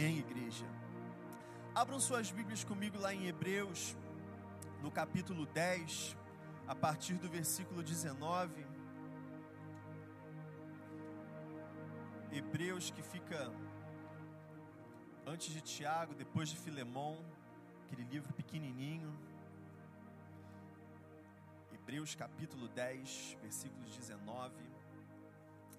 Amém, 0.00 0.16
igreja. 0.16 0.64
Abram 1.74 2.00
suas 2.00 2.30
Bíblias 2.30 2.64
comigo 2.64 2.98
lá 2.98 3.12
em 3.12 3.26
Hebreus, 3.26 3.94
no 4.80 4.90
capítulo 4.90 5.44
10, 5.44 6.16
a 6.66 6.74
partir 6.74 7.16
do 7.18 7.28
versículo 7.28 7.82
19. 7.82 8.66
Hebreus 12.32 12.90
que 12.90 13.02
fica 13.02 13.52
antes 15.26 15.52
de 15.52 15.60
Tiago, 15.60 16.14
depois 16.14 16.48
de 16.48 16.56
Filemão, 16.56 17.22
aquele 17.84 18.04
livro 18.04 18.32
pequenininho. 18.32 19.14
Hebreus 21.74 22.14
capítulo 22.14 22.68
10, 22.68 23.36
versículos 23.42 23.94
19. 23.94 24.54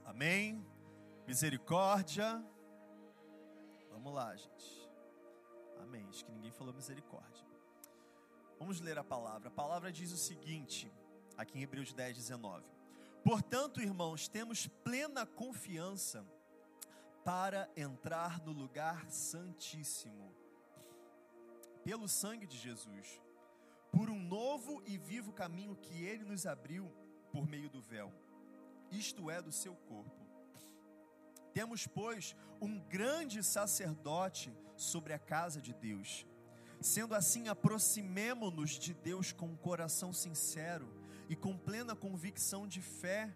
Amém. 0.06 0.64
Misericórdia. 1.26 2.40
Vamos 3.92 4.14
lá, 4.14 4.36
gente. 4.36 4.90
Amém. 5.82 6.06
Acho 6.10 6.26
que 6.26 6.32
ninguém 6.32 6.52
falou 6.52 6.74
misericórdia. 6.74 7.46
Vamos 8.58 8.80
ler 8.80 8.98
a 8.98 9.04
palavra. 9.04 9.50
A 9.50 9.52
palavra 9.52 9.92
diz 9.92 10.12
o 10.12 10.18
seguinte, 10.18 10.92
aqui 11.38 11.60
em 11.60 11.64
Hebreus 11.64 11.94
10, 11.94 12.16
19. 12.16 12.66
Portanto, 13.24 13.82
irmãos, 13.82 14.28
temos 14.28 14.68
plena 14.68 15.26
confiança 15.26 16.26
para 17.24 17.70
entrar 17.76 18.40
no 18.42 18.52
lugar 18.52 19.10
santíssimo, 19.10 20.34
pelo 21.84 22.08
sangue 22.08 22.48
de 22.48 22.58
Jesus, 22.58 23.22
por 23.92 24.10
um 24.10 24.20
novo 24.20 24.82
e 24.86 24.98
vivo 24.98 25.32
caminho 25.32 25.76
que 25.76 26.04
ele 26.04 26.24
nos 26.24 26.46
abriu 26.46 26.92
por 27.32 27.48
meio 27.48 27.70
do 27.70 27.82
véu, 27.82 28.12
isto 28.92 29.30
é, 29.30 29.42
do 29.42 29.52
seu 29.52 29.76
corpo. 29.76 30.21
Temos, 31.54 31.88
pois, 31.88 32.36
um 32.62 32.80
grande 32.80 33.44
sacerdote 33.44 34.56
sobre 34.76 35.14
a 35.14 35.20
casa 35.20 35.62
de 35.62 35.74
Deus. 35.74 36.26
Sendo 36.80 37.14
assim, 37.14 37.48
aproximemo-nos 37.48 38.72
de 38.72 38.94
Deus 38.94 39.32
com 39.32 39.48
um 39.48 39.56
coração 39.56 40.12
sincero 40.12 40.88
e 41.30 41.36
com 41.36 41.58
plena 41.58 41.96
convicção 41.96 42.68
de 42.68 42.82
fé, 42.82 43.36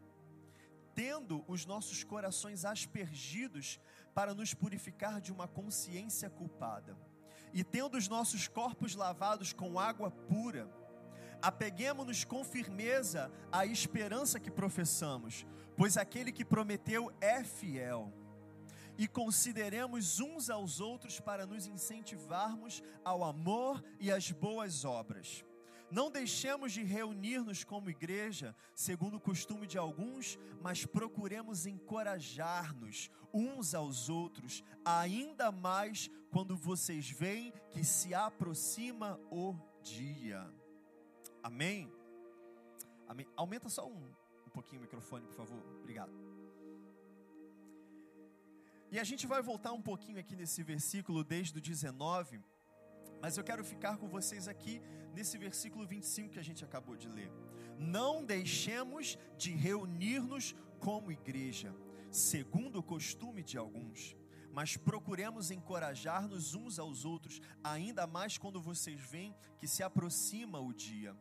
tendo 0.94 1.44
os 1.48 1.66
nossos 1.66 2.04
corações 2.04 2.66
aspergidos 2.66 3.80
para 4.14 4.34
nos 4.34 4.54
purificar 4.54 5.20
de 5.20 5.32
uma 5.32 5.48
consciência 5.48 6.30
culpada, 6.30 6.98
e 7.54 7.64
tendo 7.64 7.98
os 7.98 8.08
nossos 8.08 8.48
corpos 8.48 8.96
lavados 8.96 9.54
com 9.54 9.78
água 9.78 10.10
pura, 10.10 10.68
apeguemos-nos 11.46 12.24
com 12.24 12.44
firmeza 12.44 13.32
à 13.52 13.68
esperança 13.68 14.40
que 14.40 14.50
professamos, 14.50 15.46
pois 15.78 15.96
aquele 15.96 16.32
que 16.32 16.44
prometeu 16.44 17.14
é 17.22 17.44
fiel. 17.44 18.12
E 18.98 19.08
consideremos 19.08 20.20
uns 20.20 20.50
aos 20.50 20.80
outros 20.80 21.20
para 21.20 21.46
nos 21.46 21.68
incentivarmos 21.68 22.82
ao 23.04 23.24
amor 23.24 23.84
e 24.00 24.12
às 24.12 24.32
boas 24.32 24.84
obras. 24.86 25.46
Não 25.92 26.10
deixemos 26.10 26.74
de 26.74 26.82
reunir-nos 26.82 27.64
como 27.64 27.92
igreja, 27.92 28.56
segundo 28.74 29.18
o 29.18 29.22
costume 29.22 29.68
de 29.68 29.78
alguns, 29.78 30.40
mas 30.64 30.84
procuremos 30.84 31.68
encorajar-nos 31.68 33.12
uns 33.32 33.76
aos 33.76 34.10
outros, 34.10 34.64
ainda 34.84 35.52
mais 35.52 36.10
quando 36.32 36.58
vocês 36.58 37.08
veem 37.08 37.54
que 37.70 37.84
se 37.84 38.16
aproxima 38.16 39.20
o 39.30 39.54
dia. 39.84 40.52
Amém? 41.48 41.92
Amém. 43.08 43.28
Aumenta 43.36 43.70
só 43.70 43.84
um, 43.88 44.04
um 44.48 44.50
pouquinho 44.50 44.80
o 44.80 44.86
microfone, 44.86 45.28
por 45.28 45.36
favor. 45.36 45.62
Obrigado. 45.80 46.12
E 48.92 49.00
a 49.00 49.04
gente 49.04 49.28
vai 49.28 49.44
voltar 49.44 49.72
um 49.72 49.82
pouquinho 49.90 50.20
aqui 50.20 50.36
nesse 50.36 50.64
versículo, 50.64 51.24
desde 51.24 51.60
o 51.60 51.62
19, 51.62 52.42
mas 53.22 53.38
eu 53.38 53.44
quero 53.44 53.64
ficar 53.64 53.98
com 54.00 54.08
vocês 54.08 54.48
aqui 54.48 54.82
nesse 55.14 55.38
versículo 55.38 55.86
25 55.86 56.32
que 56.32 56.40
a 56.40 56.48
gente 56.50 56.66
acabou 56.66 56.98
de 56.98 57.08
ler. 57.08 57.32
Não 57.78 58.26
deixemos 58.26 59.16
de 59.38 59.52
reunir-nos 59.52 60.56
como 60.80 61.12
igreja, 61.12 61.76
segundo 62.10 62.80
o 62.80 62.84
costume 62.84 63.44
de 63.44 63.56
alguns, 63.56 64.16
mas 64.52 64.78
procuremos 64.78 65.52
encorajar-nos 65.52 66.56
uns 66.56 66.80
aos 66.80 67.06
outros, 67.06 67.40
ainda 67.64 68.08
mais 68.08 68.36
quando 68.36 68.60
vocês 68.60 69.00
veem 69.00 69.36
que 69.60 69.68
se 69.68 69.84
aproxima 69.84 70.60
o 70.60 70.74
dia. 70.74 71.16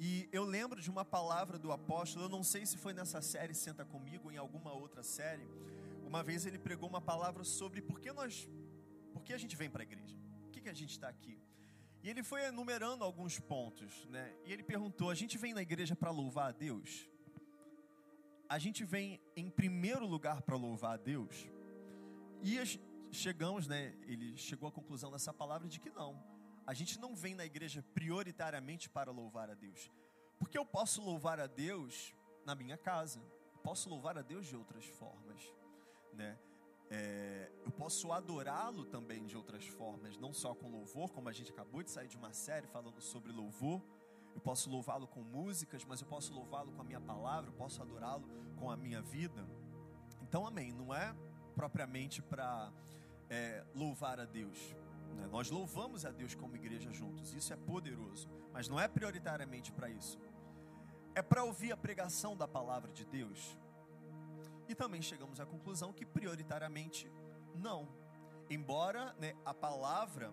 E 0.00 0.28
eu 0.30 0.44
lembro 0.44 0.80
de 0.80 0.88
uma 0.88 1.04
palavra 1.04 1.58
do 1.58 1.72
apóstolo, 1.72 2.26
eu 2.26 2.28
não 2.28 2.44
sei 2.44 2.64
se 2.64 2.78
foi 2.78 2.92
nessa 2.92 3.20
série 3.20 3.52
Senta 3.52 3.84
Comigo 3.84 4.26
ou 4.26 4.32
em 4.32 4.36
alguma 4.36 4.72
outra 4.72 5.02
série. 5.02 5.48
Uma 6.06 6.22
vez 6.22 6.46
ele 6.46 6.56
pregou 6.58 6.88
uma 6.88 7.00
palavra 7.00 7.42
sobre 7.42 7.82
por 7.82 7.98
que 7.98 8.12
nós, 8.12 8.48
por 9.12 9.24
que 9.24 9.32
a 9.32 9.38
gente 9.38 9.56
vem 9.56 9.68
para 9.68 9.82
a 9.82 9.86
igreja, 9.86 10.16
por 10.40 10.50
que, 10.50 10.60
que 10.60 10.68
a 10.68 10.74
gente 10.74 10.92
está 10.92 11.08
aqui. 11.08 11.42
E 12.00 12.08
ele 12.08 12.22
foi 12.22 12.44
enumerando 12.44 13.02
alguns 13.02 13.40
pontos, 13.40 14.06
né? 14.06 14.32
E 14.46 14.52
ele 14.52 14.62
perguntou: 14.62 15.10
a 15.10 15.16
gente 15.16 15.36
vem 15.36 15.52
na 15.52 15.62
igreja 15.62 15.96
para 15.96 16.12
louvar 16.12 16.50
a 16.50 16.52
Deus? 16.52 17.10
A 18.48 18.58
gente 18.58 18.84
vem 18.84 19.20
em 19.34 19.50
primeiro 19.50 20.06
lugar 20.06 20.42
para 20.42 20.56
louvar 20.56 20.94
a 20.94 20.96
Deus? 20.96 21.48
E 22.40 22.56
chegamos, 23.10 23.66
né? 23.66 23.96
Ele 24.06 24.36
chegou 24.36 24.68
à 24.68 24.72
conclusão 24.72 25.10
dessa 25.10 25.34
palavra 25.34 25.66
de 25.66 25.80
que 25.80 25.90
não 25.90 26.37
a 26.68 26.74
gente 26.74 27.00
não 27.00 27.16
vem 27.16 27.34
na 27.34 27.46
igreja 27.46 27.82
prioritariamente 27.94 28.90
para 28.90 29.10
louvar 29.10 29.48
a 29.48 29.54
Deus. 29.54 29.90
Porque 30.38 30.58
eu 30.58 30.66
posso 30.66 31.00
louvar 31.02 31.40
a 31.40 31.46
Deus 31.46 32.14
na 32.44 32.54
minha 32.54 32.76
casa, 32.76 33.22
posso 33.64 33.88
louvar 33.88 34.18
a 34.18 34.20
Deus 34.20 34.46
de 34.46 34.54
outras 34.54 34.84
formas, 34.84 35.40
né? 36.12 36.38
É, 36.90 37.50
eu 37.64 37.72
posso 37.72 38.12
adorá-lo 38.12 38.84
também 38.84 39.24
de 39.24 39.34
outras 39.34 39.66
formas, 39.66 40.18
não 40.18 40.34
só 40.34 40.54
com 40.54 40.70
louvor, 40.70 41.10
como 41.10 41.30
a 41.30 41.32
gente 41.32 41.50
acabou 41.50 41.82
de 41.82 41.90
sair 41.90 42.08
de 42.08 42.18
uma 42.18 42.34
série 42.34 42.66
falando 42.66 43.00
sobre 43.00 43.32
louvor. 43.32 43.82
Eu 44.34 44.40
posso 44.42 44.68
louvá-lo 44.68 45.08
com 45.08 45.22
músicas, 45.22 45.86
mas 45.86 46.02
eu 46.02 46.06
posso 46.06 46.34
louvá-lo 46.34 46.70
com 46.72 46.82
a 46.82 46.84
minha 46.84 47.00
palavra, 47.00 47.48
eu 47.48 47.54
posso 47.54 47.80
adorá-lo 47.80 48.28
com 48.58 48.70
a 48.70 48.76
minha 48.76 49.00
vida. 49.00 49.48
Então, 50.20 50.46
amém. 50.46 50.70
Não 50.70 50.94
é 50.94 51.16
propriamente 51.54 52.20
para 52.20 52.70
é, 53.30 53.64
louvar 53.74 54.20
a 54.20 54.26
Deus? 54.26 54.76
Nós 55.30 55.50
louvamos 55.50 56.04
a 56.04 56.10
Deus 56.10 56.34
como 56.34 56.56
igreja 56.56 56.92
juntos, 56.92 57.34
isso 57.34 57.52
é 57.52 57.56
poderoso, 57.56 58.28
mas 58.52 58.68
não 58.68 58.80
é 58.80 58.88
prioritariamente 58.88 59.70
para 59.72 59.90
isso. 59.90 60.18
É 61.14 61.22
para 61.22 61.44
ouvir 61.44 61.72
a 61.72 61.76
pregação 61.76 62.36
da 62.36 62.48
palavra 62.48 62.92
de 62.92 63.04
Deus. 63.04 63.56
E 64.68 64.74
também 64.74 65.02
chegamos 65.02 65.40
à 65.40 65.46
conclusão 65.46 65.92
que 65.92 66.04
prioritariamente 66.04 67.10
não. 67.54 67.88
Embora 68.50 69.14
né, 69.18 69.34
a 69.44 69.52
palavra, 69.52 70.32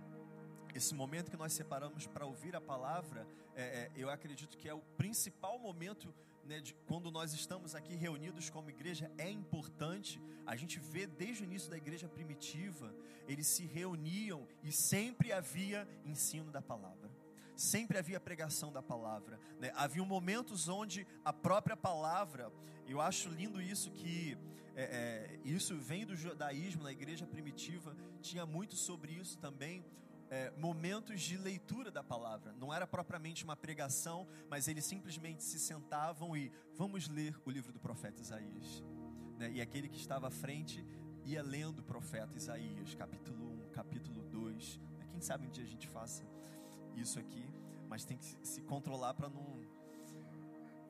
esse 0.74 0.94
momento 0.94 1.30
que 1.32 1.38
nós 1.38 1.54
separamos 1.54 2.08
para 2.08 2.26
ouvir 2.26 2.56
a 2.56 2.62
palavra, 2.62 3.28
é, 3.56 3.62
é, 3.64 3.92
eu 3.96 4.10
acredito 4.10 4.58
que 4.58 4.68
é 4.68 4.74
o 4.74 4.82
principal 4.98 5.58
momento 5.58 6.14
né, 6.46 6.62
de, 6.62 6.74
quando 6.86 7.12
nós 7.12 7.34
estamos 7.34 7.74
aqui 7.76 7.96
reunidos 7.96 8.50
como 8.50 8.70
igreja, 8.70 9.12
é 9.18 9.30
importante. 9.30 10.22
A 10.46 10.56
gente 10.56 10.80
vê 10.80 11.08
desde 11.08 11.44
o 11.44 11.46
início 11.46 11.70
da 11.70 11.78
igreja 11.78 12.08
primitiva, 12.08 12.94
eles 13.28 13.48
se 13.48 13.66
reuniam 13.66 14.48
e 14.64 14.72
sempre 14.72 15.32
havia 15.32 15.88
ensino 16.06 16.52
da 16.52 16.62
palavra. 16.62 17.10
Sempre 17.56 17.98
havia 17.98 18.20
pregação 18.20 18.72
da 18.72 18.82
palavra. 18.82 19.40
Né? 19.60 19.72
Havia 19.76 20.04
momentos 20.04 20.68
onde 20.68 21.08
a 21.24 21.34
própria 21.34 21.76
palavra, 21.76 22.52
eu 22.88 23.02
acho 23.02 23.30
lindo 23.30 23.62
isso 23.62 23.92
que 23.92 24.38
é, 24.76 24.84
é, 24.84 25.40
isso 25.46 25.76
vem 25.78 26.06
do 26.06 26.16
judaísmo 26.16 26.84
na 26.84 26.92
igreja 26.92 27.26
primitiva, 27.26 27.96
tinha 28.22 28.46
muito 28.46 28.76
sobre 28.76 29.14
isso 29.14 29.38
também 29.38 29.84
é, 30.30 30.52
momentos 30.58 31.22
de 31.22 31.38
leitura 31.38 31.92
da 31.92 32.04
palavra. 32.04 32.54
Não 32.54 32.74
era 32.74 32.88
propriamente 32.88 33.44
uma 33.44 33.56
pregação, 33.56 34.28
mas 34.50 34.68
eles 34.68 34.86
simplesmente 34.86 35.44
se 35.44 35.60
sentavam 35.60 36.36
e 36.36 36.52
vamos 36.76 37.08
ler 37.08 37.36
o 37.46 37.52
livro 37.52 37.72
do 37.72 37.80
profeta 37.80 38.22
Isaías. 38.22 38.84
Né? 39.38 39.52
E 39.54 39.62
aquele 39.62 39.88
que 39.88 39.98
estava 39.98 40.28
à 40.28 40.32
frente 40.32 40.86
ia 41.24 41.42
lendo 41.42 41.80
o 41.80 41.84
profeta 41.84 42.38
Isaías, 42.38 42.96
capítulo 42.96 43.54
1, 43.68 43.70
capítulo 43.72 44.24
2. 44.24 44.78
Né? 45.00 45.08
Quem 45.12 45.22
sabe 45.22 45.48
um 45.48 45.50
dia 45.50 45.64
a 45.64 45.68
gente 45.68 45.88
faça 45.88 46.24
isso 46.96 47.20
aqui, 47.20 47.46
mas 47.88 48.06
tem 48.06 48.18
que 48.18 48.26
se 48.44 48.62
controlar 48.62 49.14
para 49.14 49.30
não. 49.30 49.64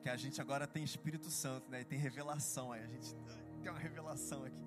Que 0.02 0.08
a 0.08 0.16
gente 0.16 0.40
agora 0.40 0.66
tem 0.66 0.84
Espírito 0.84 1.30
Santo, 1.30 1.68
né? 1.68 1.80
E 1.80 1.84
tem 1.84 1.98
revelação, 1.98 2.70
aí 2.70 2.82
a 2.82 2.86
gente 2.86 3.12
tem 3.60 3.70
uma 3.70 3.78
revelação 3.78 4.44
aqui. 4.44 4.64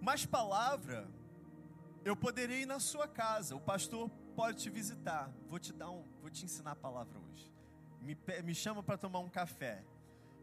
Mas 0.00 0.24
palavra 0.24 1.08
eu 2.06 2.14
poderia 2.14 2.60
ir 2.60 2.66
na 2.66 2.78
sua 2.78 3.08
casa, 3.08 3.56
o 3.56 3.60
pastor 3.60 4.08
pode 4.36 4.62
te 4.62 4.70
visitar. 4.70 5.28
Vou 5.48 5.58
te 5.58 5.72
dar 5.72 5.90
um, 5.90 6.04
vou 6.20 6.30
te 6.30 6.44
ensinar 6.44 6.70
a 6.70 6.76
palavra 6.76 7.18
hoje. 7.18 7.52
Me, 8.00 8.16
me 8.44 8.54
chama 8.54 8.80
para 8.80 8.96
tomar 8.96 9.18
um 9.18 9.28
café. 9.28 9.84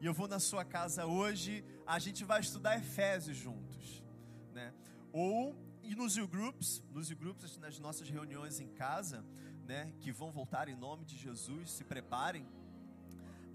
E 0.01 0.05
eu 0.05 0.13
vou 0.13 0.27
na 0.27 0.39
sua 0.41 0.65
casa 0.65 1.05
hoje, 1.05 1.63
a 1.87 1.97
gente 1.99 2.25
vai 2.25 2.41
estudar 2.41 2.77
Efésios 2.77 3.37
juntos, 3.37 4.03
né? 4.51 4.73
Ou 5.13 5.55
e 5.81 5.95
nos 5.95 6.17
groups, 6.17 6.83
nos 6.91 7.09
groups 7.13 7.57
nas 7.57 7.79
nossas 7.79 8.09
reuniões 8.09 8.59
em 8.59 8.67
casa, 8.67 9.23
né, 9.65 9.93
que 10.01 10.11
vão 10.11 10.31
voltar 10.31 10.67
em 10.67 10.75
nome 10.75 11.05
de 11.05 11.17
Jesus, 11.17 11.71
se 11.71 11.85
preparem. 11.85 12.45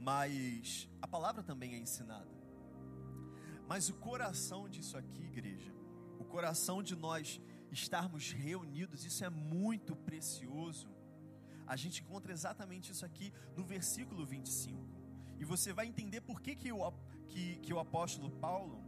Mas 0.01 0.89
a 1.03 1.07
palavra 1.07 1.43
também 1.43 1.75
é 1.75 1.77
ensinada. 1.77 2.31
Mas 3.67 3.91
o 3.91 3.95
coração 3.95 4.67
disso 4.67 4.97
aqui, 4.97 5.25
igreja, 5.25 5.75
o 6.19 6.25
coração 6.25 6.83
de 6.83 6.97
nós 6.97 7.39
estarmos 7.71 8.33
reunidos, 8.33 9.05
isso 9.05 9.25
é 9.25 9.31
muito 9.31 9.95
precioso. 9.97 10.89
A 11.67 11.77
gente 11.77 12.03
encontra 12.03 12.33
exatamente 12.33 12.93
isso 12.93 13.05
aqui 13.05 13.33
no 13.57 13.65
versículo 13.65 14.25
25. 14.25 14.79
E 15.39 15.45
você 15.45 15.73
vai 15.73 15.87
entender 15.87 16.21
por 16.21 16.41
que, 16.41 16.57
que, 16.57 16.73
o, 16.73 16.93
que, 17.29 17.57
que 17.57 17.73
o 17.73 17.79
apóstolo 17.79 18.31
Paulo, 18.31 18.83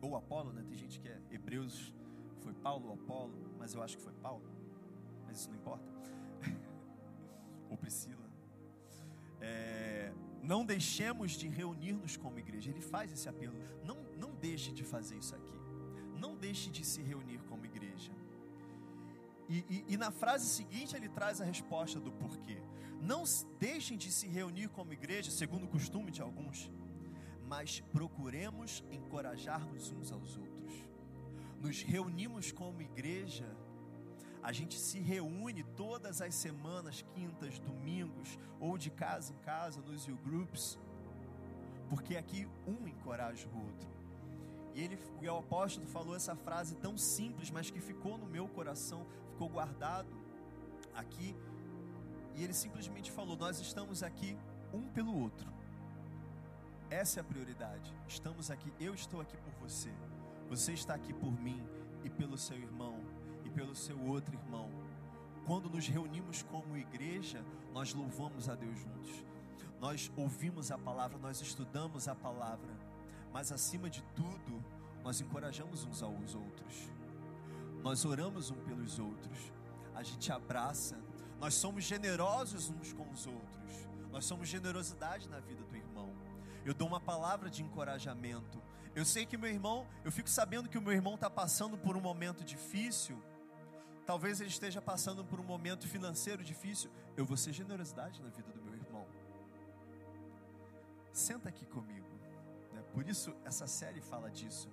ou 0.00 0.16
Apolo, 0.16 0.52
né? 0.52 0.64
Tem 0.66 0.76
gente 0.76 0.98
que 1.00 1.08
é 1.08 1.20
Hebreus, 1.30 1.94
foi 2.40 2.54
Paulo 2.54 2.88
ou 2.88 2.94
Apolo, 2.94 3.54
mas 3.58 3.74
eu 3.74 3.82
acho 3.82 3.96
que 3.96 4.02
foi 4.02 4.14
Paulo, 4.14 4.48
mas 5.26 5.38
isso 5.38 5.50
não 5.50 5.56
importa. 5.56 5.92
ou 7.68 7.76
Priscila. 7.76 8.28
É, 9.40 10.12
não 10.42 10.64
deixemos 10.64 11.32
de 11.32 11.48
reunir-nos 11.48 12.16
como 12.16 12.38
igreja. 12.38 12.70
Ele 12.70 12.80
faz 12.80 13.12
esse 13.12 13.28
apelo. 13.28 13.54
Não, 13.84 13.96
não 14.16 14.34
deixe 14.34 14.72
de 14.72 14.84
fazer 14.84 15.16
isso 15.16 15.34
aqui. 15.34 15.58
Não 16.18 16.36
deixe 16.36 16.70
de 16.70 16.84
se 16.84 17.02
reunir. 17.02 17.38
E, 19.48 19.64
e, 19.68 19.84
e, 19.88 19.96
na 19.96 20.10
frase 20.10 20.46
seguinte 20.46 20.94
ele 20.94 21.08
traz 21.08 21.40
a 21.40 21.44
resposta 21.44 21.98
do 21.98 22.12
porquê. 22.12 22.58
Não 23.00 23.24
deixem 23.58 23.96
de 23.96 24.12
se 24.12 24.26
reunir 24.26 24.68
como 24.68 24.92
igreja, 24.92 25.30
segundo 25.30 25.64
o 25.64 25.68
costume 25.68 26.10
de 26.10 26.20
alguns, 26.20 26.70
mas 27.46 27.80
procuremos 27.92 28.84
encorajar-nos 28.90 29.90
uns 29.90 30.12
aos 30.12 30.36
outros. 30.36 30.72
Nos 31.60 31.82
reunimos 31.82 32.52
como 32.52 32.82
igreja, 32.82 33.46
a 34.42 34.52
gente 34.52 34.78
se 34.78 34.98
reúne 34.98 35.62
todas 35.62 36.20
as 36.20 36.34
semanas, 36.34 37.04
quintas, 37.14 37.58
domingos, 37.58 38.38
ou 38.60 38.76
de 38.76 38.90
casa 38.90 39.32
em 39.32 39.36
casa, 39.38 39.80
nos 39.80 40.06
you 40.06 40.18
groups, 40.24 40.78
porque 41.88 42.16
aqui 42.16 42.46
um 42.66 42.86
encoraja 42.86 43.48
o 43.48 43.56
outro. 43.56 43.88
E 44.74 44.82
ele, 44.82 44.98
o 45.20 45.36
apóstolo 45.36 45.86
falou 45.86 46.14
essa 46.14 46.36
frase 46.36 46.76
tão 46.76 46.96
simples, 46.96 47.50
mas 47.50 47.70
que 47.70 47.80
ficou 47.80 48.16
no 48.16 48.26
meu 48.26 48.46
coração, 48.46 49.06
ficou 49.38 49.48
guardado 49.48 50.08
aqui. 50.92 51.36
E 52.34 52.42
ele 52.42 52.52
simplesmente 52.52 53.12
falou: 53.12 53.36
Nós 53.36 53.60
estamos 53.60 54.02
aqui 54.02 54.36
um 54.74 54.82
pelo 54.88 55.16
outro. 55.16 55.48
Essa 56.90 57.20
é 57.20 57.22
a 57.22 57.24
prioridade. 57.24 57.94
Estamos 58.08 58.50
aqui, 58.50 58.72
eu 58.80 58.94
estou 58.94 59.20
aqui 59.20 59.36
por 59.36 59.52
você. 59.60 59.92
Você 60.48 60.72
está 60.72 60.94
aqui 60.94 61.12
por 61.12 61.30
mim 61.30 61.62
e 62.02 62.10
pelo 62.10 62.36
seu 62.36 62.58
irmão 62.58 62.98
e 63.44 63.50
pelo 63.50 63.76
seu 63.76 64.00
outro 64.06 64.34
irmão. 64.34 64.68
Quando 65.46 65.70
nos 65.70 65.86
reunimos 65.86 66.42
como 66.42 66.76
igreja, 66.76 67.44
nós 67.72 67.94
louvamos 67.94 68.48
a 68.48 68.56
Deus 68.56 68.76
juntos. 68.78 69.24
Nós 69.80 70.10
ouvimos 70.16 70.72
a 70.72 70.78
palavra, 70.78 71.16
nós 71.18 71.40
estudamos 71.40 72.08
a 72.08 72.14
palavra 72.14 72.74
mas 73.32 73.52
acima 73.52 73.88
de 73.90 74.02
tudo, 74.14 74.64
nós 75.02 75.20
encorajamos 75.20 75.84
uns 75.84 76.02
aos 76.02 76.34
outros, 76.34 76.90
nós 77.82 78.04
oramos 78.04 78.50
uns 78.50 78.60
pelos 78.64 78.98
outros, 78.98 79.52
a 79.94 80.02
gente 80.02 80.30
abraça, 80.32 80.98
nós 81.40 81.54
somos 81.54 81.84
generosos 81.84 82.70
uns 82.70 82.92
com 82.92 83.08
os 83.10 83.26
outros, 83.26 83.88
nós 84.10 84.24
somos 84.24 84.48
generosidade 84.48 85.28
na 85.28 85.40
vida 85.40 85.62
do 85.64 85.76
irmão. 85.76 86.12
Eu 86.64 86.74
dou 86.74 86.88
uma 86.88 87.00
palavra 87.00 87.48
de 87.48 87.62
encorajamento. 87.62 88.60
Eu 88.94 89.04
sei 89.04 89.24
que 89.24 89.36
meu 89.36 89.50
irmão, 89.50 89.86
eu 90.04 90.10
fico 90.10 90.28
sabendo 90.28 90.68
que 90.68 90.76
o 90.76 90.82
meu 90.82 90.92
irmão 90.92 91.14
está 91.14 91.30
passando 91.30 91.78
por 91.78 91.96
um 91.96 92.00
momento 92.00 92.44
difícil. 92.44 93.22
Talvez 94.04 94.40
ele 94.40 94.50
esteja 94.50 94.80
passando 94.80 95.24
por 95.24 95.38
um 95.38 95.44
momento 95.44 95.86
financeiro 95.86 96.42
difícil. 96.42 96.90
Eu 97.16 97.24
vou 97.24 97.36
ser 97.36 97.52
generosidade 97.52 98.20
na 98.22 98.28
vida 98.28 98.50
do 98.50 98.62
meu 98.62 98.74
irmão. 98.74 99.06
Senta 101.12 101.48
aqui 101.48 101.66
comigo. 101.66 102.08
Por 102.92 103.08
isso 103.08 103.34
essa 103.44 103.66
série 103.66 104.00
fala 104.00 104.30
disso. 104.30 104.68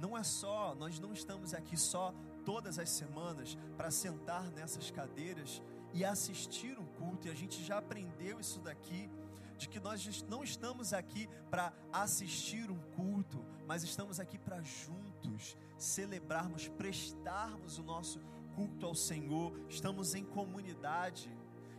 Não 0.00 0.16
é 0.16 0.22
só, 0.22 0.74
nós 0.74 0.98
não 0.98 1.12
estamos 1.12 1.52
aqui 1.52 1.76
só 1.76 2.14
todas 2.44 2.78
as 2.78 2.88
semanas 2.88 3.56
para 3.76 3.90
sentar 3.90 4.50
nessas 4.50 4.90
cadeiras 4.90 5.62
e 5.92 6.04
assistir 6.04 6.78
um 6.78 6.86
culto, 6.86 7.28
e 7.28 7.30
a 7.30 7.34
gente 7.34 7.62
já 7.62 7.78
aprendeu 7.78 8.40
isso 8.40 8.60
daqui, 8.60 9.10
de 9.58 9.68
que 9.68 9.78
nós 9.78 10.24
não 10.28 10.42
estamos 10.42 10.94
aqui 10.94 11.28
para 11.50 11.72
assistir 11.92 12.70
um 12.70 12.78
culto, 12.96 13.44
mas 13.66 13.82
estamos 13.82 14.18
aqui 14.18 14.38
para 14.38 14.62
juntos 14.62 15.54
celebrarmos, 15.76 16.68
prestarmos 16.68 17.78
o 17.78 17.82
nosso 17.82 18.20
culto 18.54 18.86
ao 18.86 18.94
Senhor, 18.94 19.52
estamos 19.68 20.14
em 20.14 20.24
comunidade, 20.24 21.30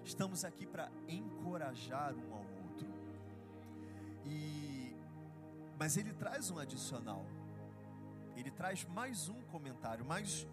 estamos 0.04 0.46
aqui 0.46 0.68
para 0.68 0.92
encorajar 1.08 2.14
um 2.14 2.34
ao 2.34 2.46
outro. 2.64 2.88
E 4.26 4.96
mas 5.80 5.98
ele 5.98 6.14
traz 6.14 6.52
um 6.52 6.60
adicional. 6.60 7.26
Ele 8.42 8.50
traz 8.50 8.84
mais 8.86 9.30
um 9.30 9.40
comentário, 9.44 10.04
mais, 10.04 10.48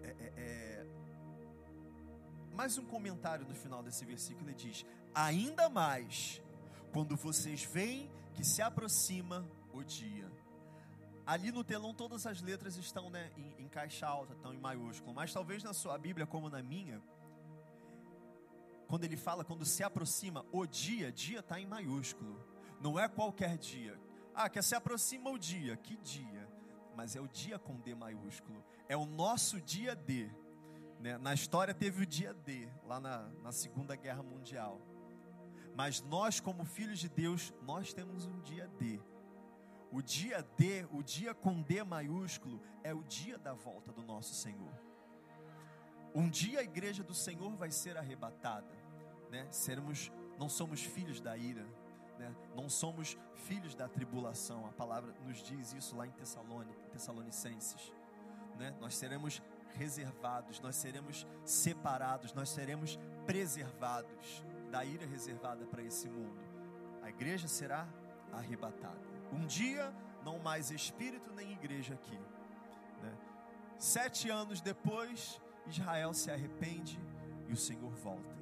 é, 0.00 0.08
é, 0.08 0.32
é, 0.36 0.86
mais 2.54 2.78
um 2.78 2.86
comentário 2.86 3.44
no 3.44 3.54
final 3.54 3.82
desse 3.82 4.04
versículo. 4.04 4.48
Ele 4.48 4.54
diz: 4.54 4.86
Ainda 5.12 5.68
mais, 5.68 6.40
quando 6.92 7.16
vocês 7.16 7.64
veem 7.64 8.08
que 8.32 8.44
se 8.44 8.62
aproxima 8.62 9.44
o 9.72 9.82
dia. 9.82 10.30
Ali 11.26 11.50
no 11.50 11.64
telão 11.64 11.92
todas 11.92 12.26
as 12.26 12.40
letras 12.40 12.76
estão 12.76 13.10
né, 13.10 13.32
em, 13.36 13.64
em 13.64 13.68
caixa 13.68 14.06
alta, 14.06 14.34
estão 14.34 14.54
em 14.54 14.58
maiúsculo, 14.58 15.12
mas 15.12 15.32
talvez 15.32 15.64
na 15.64 15.72
sua 15.72 15.98
Bíblia, 15.98 16.26
como 16.26 16.48
na 16.48 16.62
minha, 16.62 17.02
quando 18.86 19.02
ele 19.02 19.16
fala, 19.16 19.44
quando 19.44 19.64
se 19.64 19.82
aproxima 19.82 20.46
o 20.52 20.64
dia, 20.64 21.10
dia 21.10 21.40
está 21.40 21.60
em 21.60 21.66
maiúsculo. 21.66 22.38
Não 22.80 22.96
é 22.98 23.08
qualquer 23.08 23.58
dia. 23.58 23.98
Ah, 24.32 24.48
que 24.48 24.62
se 24.62 24.76
aproxima 24.76 25.28
o 25.30 25.38
dia. 25.38 25.76
Que 25.76 25.96
dia? 25.96 26.39
Mas 26.96 27.16
é 27.16 27.20
o 27.20 27.28
dia 27.28 27.58
com 27.58 27.78
D 27.80 27.94
maiúsculo. 27.94 28.64
É 28.88 28.96
o 28.96 29.06
nosso 29.06 29.60
dia 29.60 29.94
D. 29.94 30.30
Né? 30.98 31.16
Na 31.18 31.32
história 31.32 31.72
teve 31.72 32.02
o 32.02 32.06
dia 32.06 32.34
D, 32.34 32.68
lá 32.84 33.00
na, 33.00 33.28
na 33.42 33.52
Segunda 33.52 33.96
Guerra 33.96 34.22
Mundial. 34.22 34.80
Mas 35.74 36.02
nós, 36.02 36.40
como 36.40 36.64
filhos 36.64 36.98
de 36.98 37.08
Deus, 37.08 37.54
nós 37.62 37.92
temos 37.92 38.26
um 38.26 38.40
dia 38.40 38.68
D. 38.78 39.00
O 39.90 40.02
dia 40.02 40.42
D, 40.56 40.86
o 40.92 41.02
dia 41.02 41.34
com 41.34 41.62
D 41.62 41.82
maiúsculo, 41.82 42.60
é 42.84 42.94
o 42.94 43.02
dia 43.02 43.38
da 43.38 43.54
volta 43.54 43.92
do 43.92 44.02
nosso 44.02 44.34
Senhor. 44.34 44.72
Um 46.14 46.28
dia 46.28 46.60
a 46.60 46.62
igreja 46.62 47.02
do 47.02 47.14
Senhor 47.14 47.56
vai 47.56 47.70
ser 47.70 47.96
arrebatada, 47.96 48.72
né? 49.30 49.46
Seremos, 49.50 50.12
não 50.38 50.48
somos 50.48 50.82
filhos 50.82 51.20
da 51.20 51.36
ira, 51.36 51.66
né? 52.20 52.36
Não 52.54 52.68
somos 52.68 53.16
filhos 53.34 53.74
da 53.74 53.88
tribulação. 53.88 54.66
A 54.66 54.72
palavra 54.72 55.12
nos 55.26 55.38
diz 55.42 55.72
isso 55.72 55.96
lá 55.96 56.06
em 56.06 56.10
Tessalônica, 56.10 56.78
Tessalonicenses. 56.92 57.92
Né? 58.58 58.76
Nós 58.78 58.94
seremos 58.94 59.42
reservados, 59.74 60.60
nós 60.60 60.76
seremos 60.76 61.26
separados, 61.44 62.34
nós 62.34 62.50
seremos 62.50 62.98
preservados 63.24 64.44
da 64.70 64.84
ira 64.84 65.06
reservada 65.06 65.64
para 65.64 65.82
esse 65.82 66.08
mundo. 66.08 66.38
A 67.02 67.08
igreja 67.08 67.48
será 67.48 67.88
arrebatada. 68.32 69.00
Um 69.32 69.46
dia, 69.46 69.92
não 70.22 70.38
mais 70.38 70.70
espírito 70.70 71.32
nem 71.32 71.52
igreja 71.52 71.94
aqui. 71.94 72.18
Né? 73.02 73.16
Sete 73.78 74.28
anos 74.28 74.60
depois, 74.60 75.40
Israel 75.66 76.12
se 76.12 76.30
arrepende 76.30 77.00
e 77.48 77.52
o 77.52 77.56
Senhor 77.56 77.92
volta. 77.92 78.36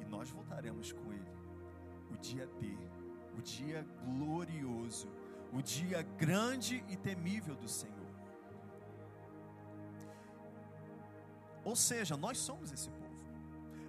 E 0.00 0.04
nós 0.06 0.28
voltaremos 0.30 0.90
com 0.90 1.12
ele 1.12 1.29
o 2.12 2.16
dia 2.18 2.46
D, 2.60 2.76
o 3.38 3.42
dia 3.42 3.86
glorioso, 4.04 5.08
o 5.52 5.62
dia 5.62 6.02
grande 6.02 6.84
e 6.88 6.96
temível 6.96 7.54
do 7.56 7.68
Senhor. 7.68 8.00
Ou 11.64 11.76
seja, 11.76 12.16
nós 12.16 12.38
somos 12.38 12.72
esse 12.72 12.88
povo. 12.88 13.10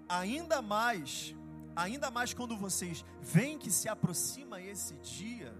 Ainda 0.09 0.61
mais, 0.61 1.35
ainda 1.75 2.11
mais 2.11 2.33
quando 2.33 2.57
vocês 2.57 3.05
veem 3.21 3.57
que 3.57 3.71
se 3.71 3.87
aproxima 3.87 4.61
esse 4.61 4.95
dia, 4.97 5.55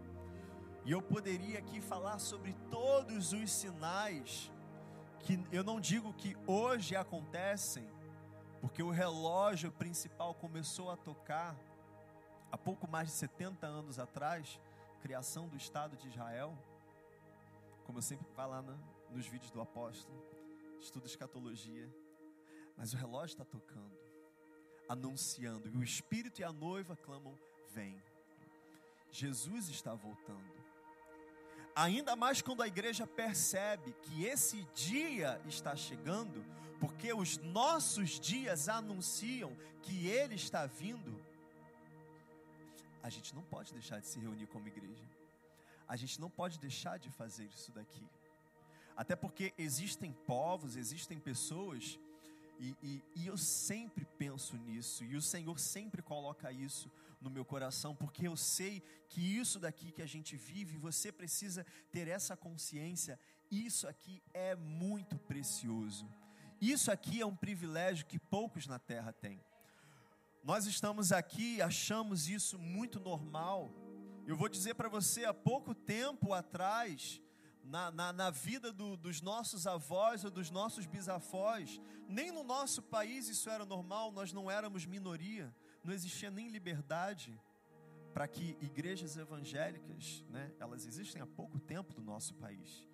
e 0.84 0.92
eu 0.92 1.02
poderia 1.02 1.60
aqui 1.60 1.80
falar 1.80 2.20
sobre 2.20 2.54
todos 2.70 3.34
os 3.34 3.52
sinais 3.52 4.52
que 5.20 5.40
eu 5.52 5.64
não 5.64 5.80
digo 5.80 6.14
que 6.14 6.36
hoje 6.48 6.96
acontecem, 6.96 7.88
porque 8.60 8.82
o 8.82 8.90
relógio 8.90 9.72
principal 9.72 10.34
começou 10.34 10.90
a 10.90 10.98
tocar 10.98 11.56
há 12.52 12.58
pouco 12.58 12.88
mais 12.88 13.08
de 13.08 13.14
70 13.14 13.66
anos 13.66 13.98
atrás, 13.98 14.60
criação 15.02 15.48
do 15.48 15.56
Estado 15.56 15.96
de 15.96 16.08
Israel, 16.08 16.58
como 17.86 17.98
eu 17.98 18.04
sempre 18.04 18.28
falo 18.36 18.52
lá 18.52 18.62
nos 19.10 19.26
vídeos 19.26 19.52
do 19.52 19.62
apóstolo, 19.62 20.22
estudo 20.80 21.06
escatologia, 21.06 21.90
mas 22.78 22.94
o 22.94 22.98
relógio 22.98 23.34
está 23.34 23.46
tocando, 23.46 23.98
anunciando, 24.88 25.70
e 25.70 25.78
o 25.78 25.84
Espírito 25.84 26.42
e 26.42 26.44
a 26.44 26.52
noiva 26.52 26.96
clamam: 26.96 27.38
Vem. 27.70 28.02
Jesus 29.12 29.68
está 29.68 29.94
voltando. 29.94 30.62
Ainda 31.76 32.16
mais 32.16 32.42
quando 32.42 32.62
a 32.62 32.68
igreja 32.68 33.06
percebe 33.06 33.94
que 34.04 34.24
esse 34.26 34.64
dia 34.74 35.42
está 35.46 35.76
chegando, 35.76 36.46
porque 36.80 37.14
os 37.14 37.38
nossos 37.38 38.20
dias 38.20 38.70
anunciam 38.70 39.56
que 39.82 40.08
ele 40.08 40.36
está 40.36 40.66
vindo 40.66 41.20
a 43.04 43.10
gente 43.10 43.34
não 43.34 43.44
pode 43.44 43.74
deixar 43.74 44.00
de 44.00 44.08
se 44.08 44.20
reunir 44.20 44.48
como 44.48 44.68
igreja. 44.68 45.04
A 45.88 45.96
gente 45.96 46.20
não 46.20 46.30
pode 46.30 46.60
deixar 46.60 46.98
de 46.98 47.10
fazer 47.10 47.46
isso 47.46 47.72
daqui. 47.72 48.08
Até 48.96 49.16
porque 49.16 49.54
existem 49.58 50.12
povos, 50.12 50.76
existem 50.76 51.20
pessoas, 51.20 52.00
e, 52.60 52.76
e, 52.84 53.04
e, 53.16 53.28
eu 53.28 53.38
sempre 53.38 54.06
penso 54.06 54.56
nisso, 54.56 55.04
e 55.04 55.16
o 55.16 55.22
Senhor 55.22 55.60
sempre 55.60 56.02
coloca 56.02 56.52
isso 56.52 56.92
no 57.20 57.30
meu 57.30 57.44
coração, 57.44 57.96
porque 57.96 58.28
eu 58.28 58.38
sei 58.38 58.84
que 59.10 59.20
isso 59.20 59.60
daqui 59.60 59.92
que 59.92 60.02
a 60.02 60.08
gente 60.08 60.36
vive, 60.36 60.78
você 60.78 61.12
precisa 61.12 61.66
ter 61.92 62.08
essa 62.08 62.38
consciência, 62.38 63.20
isso 63.50 63.88
aqui 63.88 64.22
é 64.34 64.56
muito 64.56 65.18
precioso. 65.18 66.08
Isso 66.62 66.92
aqui 66.92 67.20
é 67.20 67.26
um 67.26 67.36
privilégio 67.36 68.06
que 68.06 68.20
poucos 68.20 68.68
na 68.68 68.78
terra 68.78 69.12
têm. 69.12 69.44
Nós 70.44 70.66
estamos 70.66 71.12
aqui 71.12 71.62
achamos 71.62 72.28
isso 72.28 72.58
muito 72.58 73.00
normal. 73.00 73.72
Eu 74.26 74.36
vou 74.36 74.50
dizer 74.50 74.74
para 74.74 74.90
você, 74.90 75.24
há 75.24 75.34
pouco 75.34 75.76
tempo 75.76 76.34
atrás, 76.34 77.22
na, 77.64 77.92
na, 77.92 78.12
na 78.12 78.32
vida 78.32 78.74
do, 78.74 78.98
dos 78.98 79.22
nossos 79.22 79.68
avós 79.68 80.26
ou 80.26 80.32
dos 80.32 80.50
nossos 80.50 80.88
bisavós. 80.88 81.80
Nem 82.08 82.32
no 82.32 82.44
nosso 82.44 82.82
país 82.82 83.30
isso 83.30 83.52
era 83.52 83.66
normal, 83.66 84.12
nós 84.12 84.34
não 84.34 84.50
éramos 84.50 84.84
minoria, 84.84 85.56
não 85.84 85.94
existia 85.94 86.32
nem 86.32 86.50
liberdade 86.50 87.40
para 88.12 88.28
que 88.28 88.58
igrejas 88.60 89.18
evangélicas, 89.18 90.26
né, 90.28 90.52
elas 90.60 90.88
existem 90.88 91.22
há 91.22 91.28
pouco 91.28 91.60
tempo 91.60 91.94
no 91.94 92.04
nosso 92.04 92.34
país. 92.34 92.88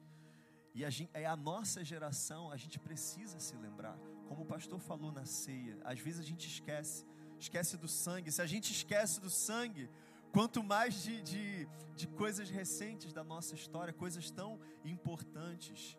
E 0.75 0.83
a 0.83 0.89
gente, 0.89 1.09
é 1.13 1.25
a 1.25 1.35
nossa 1.35 1.83
geração, 1.83 2.51
a 2.51 2.57
gente 2.57 2.77
precisa 2.77 3.39
se 3.39 3.55
lembrar, 3.55 3.97
como 4.27 4.43
o 4.43 4.45
pastor 4.45 4.79
falou 4.79 5.11
na 5.11 5.25
ceia, 5.25 5.79
às 5.83 5.99
vezes 5.99 6.19
a 6.19 6.23
gente 6.23 6.45
esquece, 6.45 7.03
esquece 7.39 7.77
do 7.77 7.87
sangue. 7.87 8.31
Se 8.31 8.41
a 8.41 8.45
gente 8.45 8.71
esquece 8.71 9.19
do 9.19 9.29
sangue, 9.29 9.89
quanto 10.31 10.63
mais 10.63 11.03
de, 11.03 11.21
de, 11.21 11.67
de 11.95 12.07
coisas 12.07 12.49
recentes 12.49 13.13
da 13.13 13.23
nossa 13.23 13.55
história, 13.55 13.93
coisas 13.93 14.29
tão 14.29 14.59
importantes. 14.83 15.97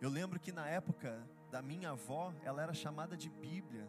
Eu 0.00 0.10
lembro 0.10 0.38
que 0.38 0.52
na 0.52 0.68
época 0.68 1.28
da 1.50 1.60
minha 1.62 1.90
avó, 1.90 2.32
ela 2.44 2.62
era 2.62 2.74
chamada 2.74 3.16
de 3.16 3.28
Bíblia. 3.28 3.88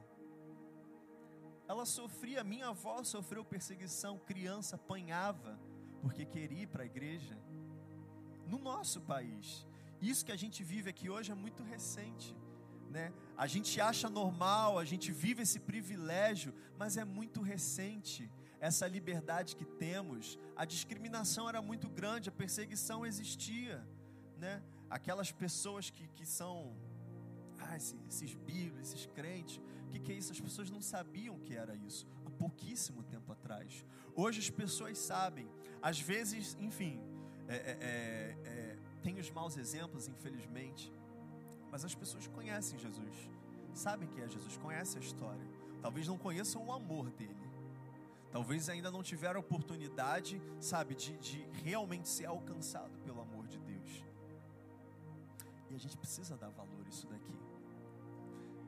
Ela 1.67 1.85
sofria, 1.85 2.43
minha 2.43 2.69
avó 2.69 3.03
sofreu 3.03 3.45
perseguição, 3.45 4.17
criança 4.17 4.75
apanhava 4.75 5.59
porque 6.01 6.25
queria 6.25 6.63
ir 6.63 6.67
para 6.67 6.83
a 6.83 6.85
igreja. 6.85 7.37
No 8.47 8.57
nosso 8.57 9.01
país. 9.01 9.67
Isso 10.01 10.25
que 10.25 10.31
a 10.31 10.35
gente 10.35 10.63
vive 10.63 10.89
aqui 10.89 11.09
hoje 11.09 11.31
é 11.31 11.35
muito 11.35 11.61
recente. 11.61 12.35
Né? 12.89 13.13
A 13.37 13.45
gente 13.45 13.79
acha 13.79 14.09
normal, 14.09 14.79
a 14.79 14.85
gente 14.85 15.11
vive 15.11 15.43
esse 15.43 15.59
privilégio, 15.59 16.53
mas 16.77 16.97
é 16.97 17.05
muito 17.05 17.41
recente 17.41 18.29
essa 18.59 18.87
liberdade 18.87 19.55
que 19.55 19.63
temos, 19.63 20.37
a 20.55 20.65
discriminação 20.65 21.47
era 21.47 21.61
muito 21.61 21.87
grande, 21.89 22.29
a 22.29 22.31
perseguição 22.31 23.05
existia, 23.05 23.85
né? 24.37 24.61
Aquelas 24.89 25.31
pessoas 25.31 25.89
que, 25.89 26.07
que 26.09 26.25
são, 26.25 26.75
ah, 27.59 27.77
esses, 27.77 27.95
esses 28.09 28.35
bíblios, 28.35 28.87
esses 28.87 29.05
crentes, 29.05 29.61
o 29.85 29.89
que, 29.91 29.99
que 29.99 30.11
é 30.11 30.15
isso? 30.15 30.31
As 30.31 30.41
pessoas 30.41 30.69
não 30.69 30.81
sabiam 30.81 31.39
que 31.39 31.55
era 31.55 31.75
isso 31.75 32.05
há 32.25 32.29
pouquíssimo 32.29 33.03
tempo 33.03 33.31
atrás. 33.31 33.85
Hoje 34.13 34.39
as 34.39 34.49
pessoas 34.49 34.97
sabem, 34.97 35.49
às 35.81 35.99
vezes, 35.99 36.57
enfim, 36.59 37.01
é, 37.47 37.55
é, 37.55 37.77
é, 37.81 38.49
é 38.49 38.77
tem 39.01 39.17
os 39.19 39.31
maus 39.31 39.55
exemplos, 39.55 40.07
infelizmente, 40.07 40.91
mas 41.71 41.85
as 41.85 41.95
pessoas 41.95 42.27
conhecem 42.27 42.79
Jesus, 42.79 43.29
sabem 43.73 44.07
quem 44.09 44.23
é 44.23 44.27
Jesus, 44.27 44.57
conhecem 44.57 45.01
a 45.01 45.05
história, 45.05 45.45
talvez 45.81 46.07
não 46.07 46.17
conheçam 46.17 46.65
o 46.65 46.71
amor 46.71 47.09
dele 47.11 47.49
Talvez 48.31 48.69
ainda 48.69 48.91
não 48.91 49.01
tiveram 49.01 49.39
oportunidade, 49.39 50.41
sabe, 50.59 50.93
de, 50.93 51.17
de 51.17 51.41
realmente 51.63 52.07
ser 52.07 52.25
alcançado 52.25 52.97
pelo 52.99 53.21
amor 53.21 53.47
de 53.47 53.57
Deus. 53.59 54.03
E 55.69 55.75
a 55.75 55.77
gente 55.77 55.97
precisa 55.97 56.37
dar 56.37 56.49
valor 56.49 56.85
a 56.85 56.89
isso 56.89 57.07
daqui. 57.07 57.33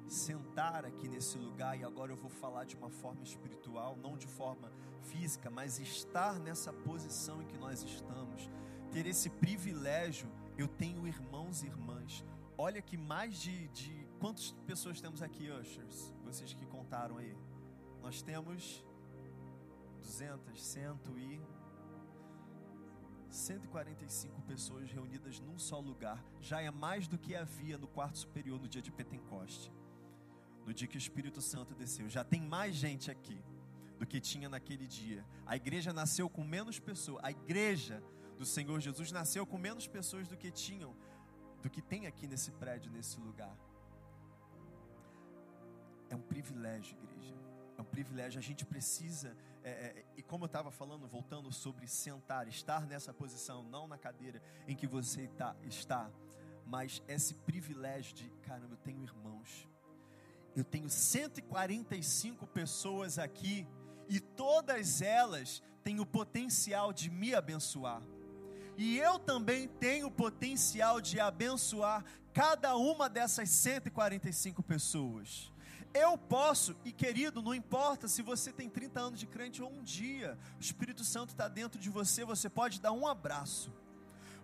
Sentar 0.08 0.84
aqui 0.84 1.08
nesse 1.08 1.38
lugar, 1.38 1.80
e 1.80 1.84
agora 1.84 2.12
eu 2.12 2.18
vou 2.18 2.30
falar 2.30 2.66
de 2.66 2.76
uma 2.76 2.90
forma 2.90 3.24
espiritual, 3.24 3.96
não 3.96 4.18
de 4.18 4.28
forma 4.28 4.72
física, 5.04 5.50
mas 5.50 5.80
estar 5.80 6.40
nessa 6.40 6.74
posição 6.74 7.42
em 7.42 7.46
que 7.46 7.58
nós 7.58 7.84
estamos, 7.84 8.50
ter 8.92 9.06
esse 9.06 9.30
privilégio. 9.30 10.28
Eu 10.58 10.68
tenho 10.68 11.08
irmãos 11.08 11.62
e 11.62 11.68
irmãs. 11.68 12.26
Olha 12.64 12.80
que 12.80 12.96
mais 12.96 13.38
de, 13.38 13.68
de. 13.70 14.08
Quantas 14.20 14.52
pessoas 14.68 15.02
temos 15.02 15.24
aqui, 15.24 15.50
Ushers? 15.50 16.14
Vocês 16.24 16.54
que 16.54 16.64
contaram 16.68 17.18
aí. 17.18 17.36
Nós 18.04 18.22
temos 18.22 18.86
200, 20.04 20.64
100 20.64 20.84
e 21.18 21.42
145 23.32 24.44
pessoas 24.44 24.92
reunidas 24.92 25.40
num 25.40 25.58
só 25.58 25.80
lugar. 25.80 26.24
Já 26.40 26.62
é 26.62 26.70
mais 26.70 27.08
do 27.08 27.18
que 27.18 27.36
havia 27.36 27.80
no 27.80 27.88
quarto 27.88 28.20
superior 28.20 28.60
no 28.60 28.68
dia 28.68 28.82
de 28.88 28.92
Pentecoste. 28.92 29.74
No 30.64 30.72
dia 30.72 30.88
que 30.88 30.98
o 30.98 31.04
Espírito 31.06 31.42
Santo 31.42 31.74
desceu. 31.74 32.08
Já 32.10 32.24
tem 32.24 32.44
mais 32.44 32.76
gente 32.76 33.10
aqui 33.10 33.44
do 33.98 34.06
que 34.06 34.20
tinha 34.20 34.48
naquele 34.48 34.86
dia. 34.86 35.26
A 35.48 35.56
igreja 35.56 35.92
nasceu 35.92 36.30
com 36.30 36.44
menos 36.44 36.80
pessoas. 36.80 37.24
A 37.24 37.32
igreja 37.32 38.04
do 38.38 38.46
Senhor 38.46 38.80
Jesus 38.80 39.12
nasceu 39.12 39.48
com 39.48 39.58
menos 39.58 39.88
pessoas 39.88 40.28
do 40.28 40.36
que 40.36 40.52
tinham, 40.52 40.96
do 41.62 41.70
que 41.70 41.82
tem 41.82 42.08
aqui 42.08 42.28
nesse 42.28 42.52
prédio, 42.52 42.92
nesse 42.92 43.20
lugar. 43.20 43.56
É 46.10 46.16
um 46.16 46.22
privilégio, 46.22 46.98
igreja. 46.98 47.36
É 47.78 47.82
um 47.82 47.86
privilégio. 47.86 48.40
A 48.40 48.44
gente 48.44 48.66
precisa 48.66 49.36
é, 49.64 49.70
é, 49.70 50.06
e 50.18 50.24
como 50.24 50.46
eu 50.46 50.48
estava 50.48 50.72
falando, 50.72 51.08
voltando 51.08 51.52
sobre 51.52 51.88
sentar, 51.88 52.48
estar 52.48 52.86
nessa 52.88 53.14
posição, 53.14 53.64
não 53.64 53.88
na 53.88 53.98
cadeira 53.98 54.42
em 54.68 54.76
que 54.76 54.88
você 54.88 55.28
tá, 55.28 55.56
está, 55.64 56.10
mas 56.66 57.02
esse 57.08 57.36
privilégio 57.36 58.16
de, 58.16 58.30
caramba, 58.42 58.74
eu 58.74 58.78
tenho 58.78 59.04
irmãos, 59.04 59.70
eu 60.56 60.64
tenho 60.64 60.90
145 60.90 62.48
pessoas 62.48 63.20
aqui 63.20 63.68
e 64.10 64.20
todas 64.20 65.02
elas 65.02 65.62
têm 65.84 66.00
o 66.00 66.06
potencial 66.06 66.92
de 66.92 67.10
me 67.10 67.36
abençoar. 67.36 68.02
E 68.84 68.98
eu 68.98 69.20
também 69.20 69.68
tenho 69.68 70.08
o 70.08 70.12
potencial 70.12 71.00
de 71.00 71.20
abençoar 71.20 72.04
cada 72.34 72.76
uma 72.76 73.08
dessas 73.08 73.48
145 73.52 74.64
pessoas. 74.64 75.52
Eu 75.94 76.18
posso, 76.18 76.76
e 76.84 76.92
querido, 76.92 77.44
não 77.44 77.54
importa 77.54 78.08
se 78.08 78.24
você 78.24 78.52
tem 78.52 78.68
30 78.68 79.00
anos 79.00 79.20
de 79.20 79.28
crente 79.28 79.62
ou 79.62 79.72
um 79.72 79.84
dia, 79.84 80.36
o 80.58 80.60
Espírito 80.60 81.04
Santo 81.04 81.30
está 81.30 81.48
dentro 81.48 81.80
de 81.80 81.92
você, 81.92 82.26
você 82.26 82.50
pode 82.50 82.82
dar 82.82 82.92
um 82.92 83.06
abraço, 83.06 83.72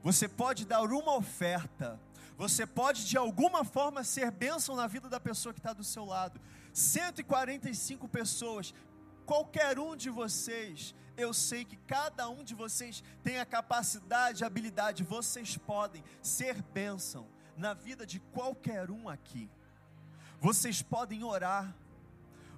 você 0.04 0.28
pode 0.28 0.68
dar 0.68 0.84
uma 0.84 1.16
oferta, 1.16 2.00
você 2.38 2.64
pode 2.64 3.08
de 3.08 3.18
alguma 3.18 3.66
forma 3.66 4.04
ser 4.04 4.30
bênção 4.30 4.76
na 4.76 4.86
vida 4.86 5.10
da 5.10 5.20
pessoa 5.20 5.52
que 5.52 5.60
está 5.60 5.74
do 5.74 5.84
seu 5.84 6.06
lado. 6.06 6.40
145 6.74 8.08
pessoas, 8.08 8.72
qualquer 9.26 9.80
um 9.80 9.96
de 9.96 10.12
vocês, 10.12 10.94
eu 11.18 11.34
sei 11.34 11.66
que 11.66 11.76
cada 11.76 12.30
um 12.30 12.44
de 12.44 12.54
vocês 12.54 13.04
tem 13.24 13.40
a 13.40 13.46
capacidade, 13.46 14.44
a 14.44 14.48
habilidade, 14.48 15.04
vocês 15.04 15.58
podem 15.58 16.04
ser 16.22 16.62
bênção 16.62 17.28
na 17.58 17.74
vida 17.74 18.06
de 18.06 18.20
qualquer 18.20 18.92
um 18.92 19.10
aqui. 19.10 19.50
Vocês 20.40 20.84
podem 20.84 21.24
orar, 21.24 21.76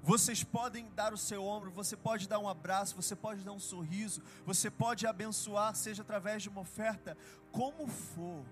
vocês 0.03 0.43
podem 0.43 0.89
dar 0.91 1.13
o 1.13 1.17
seu 1.17 1.43
ombro, 1.43 1.71
você 1.71 1.95
pode 1.95 2.27
dar 2.27 2.39
um 2.39 2.49
abraço, 2.49 2.95
você 2.95 3.15
pode 3.15 3.43
dar 3.43 3.53
um 3.53 3.59
sorriso, 3.59 4.21
você 4.45 4.69
pode 4.69 5.07
abençoar, 5.07 5.73
seja 5.73 6.01
através 6.01 6.43
de 6.43 6.49
uma 6.49 6.61
oferta, 6.61 7.17
como 7.51 7.87
for. 7.87 8.43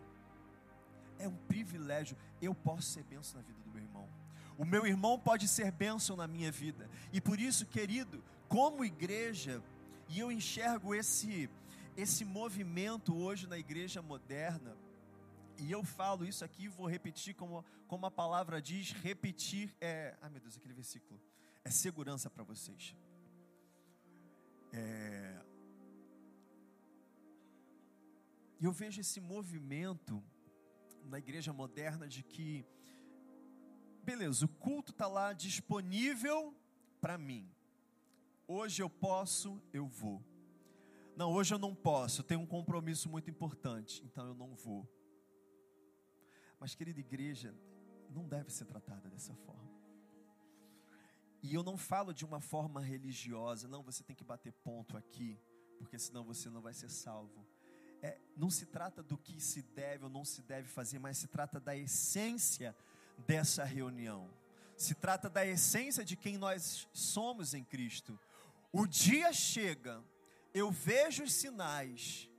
É 1.20 1.28
um 1.28 1.36
privilégio. 1.36 2.16
Eu 2.42 2.56
posso 2.56 2.84
ser 2.84 3.04
bênção 3.04 3.42
na 3.42 3.46
vida 3.46 3.60
do 3.62 3.72
meu 3.72 3.82
irmão. 3.82 4.08
O 4.58 4.66
meu 4.66 4.86
irmão 4.88 5.20
pode 5.20 5.48
ser 5.48 5.72
bênção 5.72 6.16
na 6.16 6.28
minha 6.28 6.52
vida. 6.52 6.90
E 7.12 7.20
por 7.20 7.40
isso, 7.40 7.66
querido, 7.66 8.24
como 8.48 8.86
igreja, 8.86 9.62
e 10.10 10.20
eu 10.20 10.32
enxergo 10.32 10.94
esse 10.96 11.50
esse 11.96 12.24
movimento 12.24 13.16
hoje 13.16 13.48
na 13.48 13.58
igreja 13.58 14.04
moderna, 14.04 14.78
e 15.58 15.72
eu 15.72 15.84
falo 15.84 16.24
isso 16.24 16.46
aqui 16.46 16.66
e 16.66 16.68
vou 16.68 16.88
repetir 16.88 17.34
como, 17.34 17.66
como 17.88 18.06
a 18.06 18.12
palavra 18.12 18.62
diz: 18.62 18.92
repetir 18.92 19.76
é. 19.82 20.16
Ai 20.22 20.30
meu 20.30 20.40
Deus, 20.40 20.56
aquele 20.58 20.74
versículo. 20.74 21.20
É 21.64 21.70
segurança 21.72 22.30
para 22.30 22.44
vocês. 22.44 22.96
É, 24.72 25.42
e 28.60 28.66
eu 28.66 28.72
vejo 28.72 29.02
esse 29.02 29.20
movimento 29.20 30.24
na 31.04 31.20
igreja 31.20 31.54
moderna 31.54 32.08
de 32.08 32.24
que, 32.24 32.66
beleza, 34.04 34.46
o 34.46 34.50
culto 34.50 34.92
está 34.92 35.08
lá 35.08 35.32
disponível 35.32 36.56
para 37.00 37.18
mim. 37.18 37.50
Hoje 38.48 38.82
eu 38.82 38.90
posso, 38.90 39.62
eu 39.74 39.86
vou. 39.86 40.24
Não, 41.18 41.34
hoje 41.34 41.54
eu 41.54 41.60
não 41.60 41.76
posso, 41.76 42.22
eu 42.22 42.24
tenho 42.24 42.40
um 42.40 42.46
compromisso 42.46 43.10
muito 43.10 43.30
importante, 43.30 44.02
então 44.06 44.26
eu 44.26 44.34
não 44.34 44.56
vou. 44.56 44.88
Mas, 46.60 46.74
querida 46.74 47.00
igreja, 47.00 47.54
não 48.10 48.26
deve 48.26 48.50
ser 48.50 48.66
tratada 48.66 49.10
dessa 49.10 49.36
forma. 49.36 49.68
E 51.44 51.54
eu 51.54 51.62
não 51.62 51.78
falo 51.78 52.14
de 52.14 52.24
uma 52.24 52.40
forma 52.40 52.80
religiosa, 52.80 53.68
não, 53.68 53.84
você 53.84 54.04
tem 54.04 54.16
que 54.16 54.24
bater 54.24 54.54
ponto 54.54 54.96
aqui, 54.96 55.38
porque 55.78 56.00
senão 56.00 56.24
você 56.24 56.50
não 56.50 56.62
vai 56.62 56.74
ser 56.74 56.90
salvo. 56.90 57.46
é, 58.02 58.18
não 58.36 58.50
se 58.50 58.66
trata 58.66 59.02
do 59.04 59.18
que 59.18 59.42
se 59.42 59.62
deve 59.62 60.04
ou 60.06 60.10
não 60.10 60.24
se 60.24 60.42
deve 60.42 60.68
fazer, 60.68 61.00
mas 61.00 61.18
se 61.18 61.28
trata 61.28 61.60
da 61.60 61.76
essência 61.76 62.76
dessa 63.26 63.64
reunião. 63.64 64.30
Se 64.76 64.94
trata 64.94 65.30
da 65.30 65.46
essência 65.46 66.06
de 66.06 66.16
quem 66.16 66.38
nós 66.38 66.88
somos 66.94 67.54
em 67.54 67.64
Cristo. 67.64 68.20
O 68.80 68.86
dia 68.86 69.34
chega, 69.34 70.04
eu 70.54 70.70
vejo 70.70 71.24
os 71.24 71.34
sinais. 71.34 72.30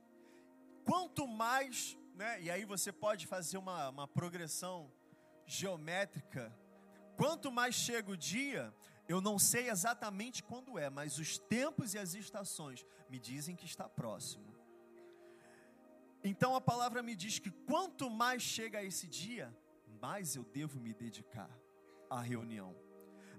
Quanto 0.85 1.27
mais, 1.27 1.97
né, 2.15 2.41
e 2.41 2.49
aí 2.49 2.63
você 2.63 2.93
pode 2.93 3.27
fazer 3.27 3.57
uma, 3.57 3.89
uma 3.89 4.07
progressão 4.07 4.89
geométrica. 5.45 6.57
Quanto 7.17 7.51
mais 7.51 7.75
chega 7.75 8.09
o 8.09 8.15
dia, 8.15 8.73
eu 9.05 9.19
não 9.19 9.37
sei 9.37 9.69
exatamente 9.69 10.41
quando 10.41 10.79
é, 10.79 10.89
mas 10.89 11.19
os 11.19 11.37
tempos 11.37 11.93
e 11.93 11.99
as 11.99 12.13
estações 12.13 12.85
me 13.09 13.19
dizem 13.19 13.53
que 13.53 13.65
está 13.65 13.89
próximo. 13.89 14.55
Então 16.23 16.55
a 16.55 16.61
palavra 16.61 17.03
me 17.03 17.17
diz 17.17 17.37
que 17.37 17.51
quanto 17.51 18.09
mais 18.09 18.41
chega 18.41 18.81
esse 18.81 19.09
dia, 19.09 19.53
mais 20.01 20.37
eu 20.37 20.45
devo 20.45 20.79
me 20.79 20.93
dedicar 20.93 21.51
à 22.09 22.21
reunião. 22.21 22.73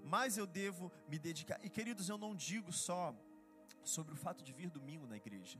Mais 0.03 0.37
eu 0.37 0.45
devo 0.45 0.91
me 1.07 1.17
dedicar. 1.17 1.59
E 1.63 1.69
queridos, 1.69 2.09
eu 2.09 2.17
não 2.17 2.35
digo 2.35 2.71
só 2.71 3.15
sobre 3.83 4.13
o 4.13 4.17
fato 4.17 4.43
de 4.43 4.51
vir 4.51 4.69
domingo 4.69 5.07
na 5.07 5.17
igreja. 5.17 5.59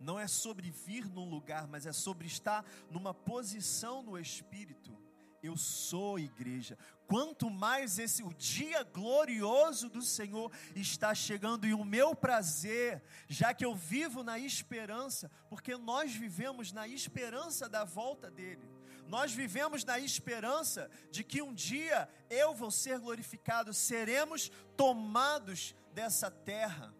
Não 0.00 0.18
é 0.18 0.28
sobre 0.28 0.70
vir 0.70 1.08
num 1.08 1.28
lugar, 1.28 1.66
mas 1.66 1.86
é 1.86 1.92
sobre 1.92 2.26
estar 2.26 2.64
numa 2.90 3.12
posição 3.12 4.02
no 4.02 4.18
espírito 4.18 4.96
eu 5.42 5.56
sou 5.56 6.18
igreja. 6.18 6.76
Quanto 7.06 7.48
mais 7.48 7.98
esse 7.98 8.22
o 8.22 8.32
dia 8.34 8.82
glorioso 8.82 9.88
do 9.88 10.02
Senhor 10.02 10.52
está 10.74 11.14
chegando 11.14 11.66
e 11.66 11.72
o 11.72 11.84
meu 11.84 12.14
prazer, 12.14 13.02
já 13.28 13.54
que 13.54 13.64
eu 13.64 13.74
vivo 13.74 14.22
na 14.22 14.38
esperança, 14.38 15.30
porque 15.48 15.76
nós 15.76 16.14
vivemos 16.14 16.72
na 16.72 16.86
esperança 16.86 17.68
da 17.68 17.84
volta 17.84 18.30
dele. 18.30 18.67
Nós 19.08 19.32
vivemos 19.32 19.84
na 19.84 19.98
esperança 19.98 20.90
de 21.10 21.24
que 21.24 21.40
um 21.40 21.54
dia 21.54 22.06
eu 22.28 22.54
vou 22.54 22.70
ser 22.70 22.98
glorificado, 22.98 23.72
seremos 23.72 24.50
tomados 24.76 25.74
dessa 25.94 26.30
terra. 26.30 26.94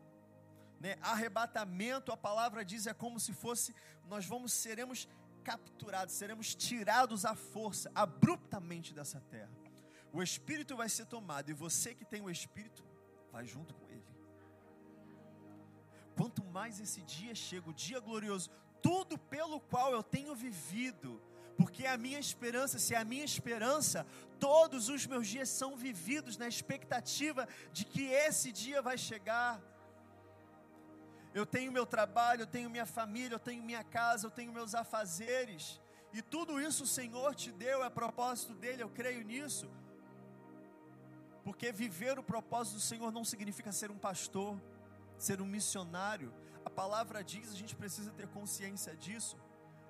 Né? 0.80 0.96
Arrebatamento, 1.02 2.10
a 2.10 2.16
palavra 2.16 2.64
diz, 2.64 2.86
é 2.86 2.94
como 2.94 3.20
se 3.20 3.34
fosse, 3.34 3.74
nós 4.06 4.24
vamos, 4.24 4.54
seremos 4.54 5.06
capturados, 5.44 6.14
seremos 6.14 6.54
tirados 6.54 7.26
à 7.26 7.34
força, 7.34 7.90
abruptamente 7.94 8.94
dessa 8.94 9.20
terra. 9.20 9.52
O 10.10 10.22
Espírito 10.22 10.74
vai 10.76 10.88
ser 10.88 11.04
tomado 11.04 11.50
e 11.50 11.52
você 11.52 11.94
que 11.94 12.06
tem 12.06 12.22
o 12.22 12.30
Espírito, 12.30 12.82
vai 13.30 13.46
junto 13.46 13.74
com 13.74 13.86
Ele. 13.90 14.08
Quanto 16.16 16.42
mais 16.42 16.80
esse 16.80 17.02
dia 17.02 17.34
chega, 17.34 17.68
o 17.68 17.74
dia 17.74 18.00
glorioso, 18.00 18.50
tudo 18.82 19.18
pelo 19.18 19.60
qual 19.60 19.92
eu 19.92 20.02
tenho 20.02 20.34
vivido, 20.34 21.20
porque 21.58 21.84
a 21.86 21.98
minha 21.98 22.20
esperança, 22.26 22.78
se 22.78 22.94
é 22.94 22.98
a 22.98 23.04
minha 23.12 23.24
esperança, 23.24 24.06
todos 24.40 24.88
os 24.88 25.04
meus 25.12 25.26
dias 25.26 25.48
são 25.48 25.76
vividos 25.76 26.36
na 26.42 26.48
expectativa 26.54 27.46
de 27.72 27.84
que 27.84 28.04
esse 28.26 28.50
dia 28.50 28.80
vai 28.80 28.96
chegar 28.96 29.60
eu 31.34 31.44
tenho 31.46 31.70
meu 31.70 31.86
trabalho, 31.86 32.42
eu 32.42 32.46
tenho 32.46 32.70
minha 32.70 32.86
família, 32.86 33.34
eu 33.34 33.38
tenho 33.38 33.62
minha 33.62 33.84
casa, 33.84 34.26
eu 34.26 34.30
tenho 34.30 34.52
meus 34.52 34.74
afazeres, 34.74 35.80
e 36.12 36.22
tudo 36.22 36.60
isso 36.60 36.84
o 36.84 36.86
Senhor 36.86 37.34
te 37.34 37.52
deu, 37.52 37.84
é 37.84 37.90
propósito 37.90 38.54
dele, 38.54 38.82
eu 38.82 38.88
creio 38.88 39.22
nisso. 39.22 39.68
Porque 41.44 41.70
viver 41.70 42.18
o 42.18 42.22
propósito 42.22 42.74
do 42.74 42.80
Senhor 42.80 43.12
não 43.12 43.24
significa 43.24 43.72
ser 43.72 43.90
um 43.90 43.98
pastor, 43.98 44.60
ser 45.16 45.40
um 45.40 45.46
missionário. 45.46 46.32
A 46.64 46.70
palavra 46.70 47.22
diz, 47.22 47.52
a 47.52 47.54
gente 47.54 47.76
precisa 47.76 48.10
ter 48.10 48.26
consciência 48.28 48.96
disso. 48.96 49.36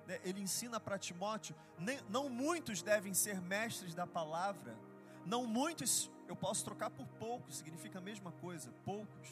Né? 0.09 0.19
Ele 0.23 0.41
ensina 0.41 0.79
para 0.79 0.97
Timóteo: 0.97 1.55
não 2.09 2.27
muitos 2.27 2.81
devem 2.81 3.13
ser 3.13 3.39
mestres 3.39 3.93
da 3.93 4.07
palavra, 4.07 4.75
não 5.23 5.45
muitos, 5.45 6.09
eu 6.27 6.35
posso 6.35 6.65
trocar 6.65 6.89
por 6.89 7.05
poucos, 7.19 7.57
significa 7.57 7.99
a 7.99 8.01
mesma 8.01 8.31
coisa, 8.31 8.73
poucos, 8.83 9.29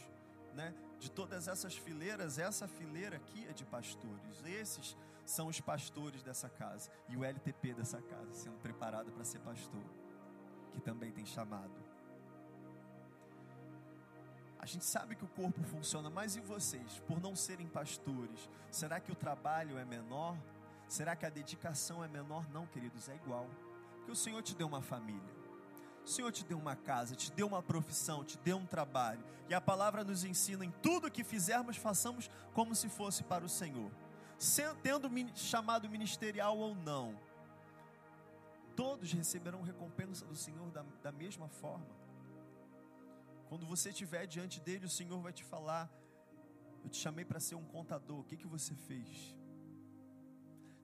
né? 0.54 0.74
de 1.00 1.10
todas 1.10 1.48
essas 1.48 1.76
fileiras, 1.76 2.38
essa 2.38 2.68
fileira 2.68 3.18
aqui 3.18 3.48
é 3.50 3.54
de 3.54 3.66
pastores. 3.66 4.46
Esses 4.46 4.96
são 5.26 5.48
os 5.48 5.60
pastores 5.60 6.22
dessa 6.22 6.48
casa 6.48 6.92
e 7.10 7.18
o 7.18 7.24
LTP 7.24 7.74
dessa 7.74 8.00
casa, 8.00 8.32
sendo 8.34 8.58
preparado 8.60 9.12
para 9.12 9.24
ser 9.24 9.40
pastor, 9.40 9.84
que 10.72 10.80
também 10.80 11.12
tem 11.12 11.26
chamado. 11.26 11.74
A 14.60 14.66
gente 14.66 14.86
sabe 14.86 15.16
que 15.16 15.24
o 15.24 15.28
corpo 15.30 15.64
funciona, 15.64 16.10
mas 16.10 16.36
e 16.36 16.40
vocês, 16.40 17.00
por 17.08 17.20
não 17.22 17.36
serem 17.36 17.68
pastores, 17.68 18.50
será 18.70 19.00
que 19.00 19.12
o 19.12 19.16
trabalho 19.16 19.78
é 19.78 19.86
menor? 19.86 20.38
Será 20.88 21.16
que 21.16 21.26
a 21.26 21.30
dedicação 21.30 22.04
é 22.04 22.08
menor? 22.08 22.50
Não, 22.50 22.66
queridos, 22.66 23.10
é 23.10 23.16
igual. 23.16 23.48
Porque 23.98 24.12
o 24.12 24.16
Senhor 24.16 24.42
te 24.42 24.56
deu 24.56 24.68
uma 24.68 24.82
família. 24.82 25.38
O 26.04 26.08
Senhor 26.08 26.32
te 26.32 26.46
deu 26.46 26.58
uma 26.58 26.76
casa, 26.76 27.16
te 27.16 27.30
deu 27.34 27.46
uma 27.46 27.62
profissão, 27.62 28.24
te 28.24 28.38
deu 28.38 28.58
um 28.58 28.66
trabalho. 28.66 29.22
E 29.50 29.54
a 29.54 29.60
palavra 29.60 30.04
nos 30.04 30.24
ensina 30.24 30.64
em 30.64 30.72
tudo 30.72 31.12
que 31.12 31.24
fizermos, 31.24 31.76
façamos 31.76 32.30
como 32.54 32.74
se 32.74 32.88
fosse 32.88 33.24
para 33.24 33.44
o 33.44 33.50
Senhor. 33.50 33.92
Tendo 34.82 35.10
chamado 35.36 35.90
ministerial 35.90 36.58
ou 36.58 36.74
não, 36.76 37.20
todos 38.76 39.12
receberão 39.12 39.62
recompensa 39.62 40.26
do 40.26 40.36
Senhor 40.36 40.72
da, 40.72 40.86
da 41.04 41.12
mesma 41.12 41.50
forma. 41.50 41.98
Quando 43.50 43.66
você 43.66 43.90
estiver 43.90 44.26
diante 44.28 44.62
dele, 44.62 44.86
o 44.86 44.90
Senhor 44.90 45.20
vai 45.22 45.34
te 45.34 45.44
falar: 45.44 45.90
Eu 46.84 46.90
te 46.90 46.98
chamei 46.98 47.26
para 47.26 47.40
ser 47.40 47.56
um 47.56 47.66
contador, 47.66 48.20
o 48.20 48.24
que, 48.24 48.38
que 48.38 48.48
você 48.48 48.76
fez? 48.76 49.36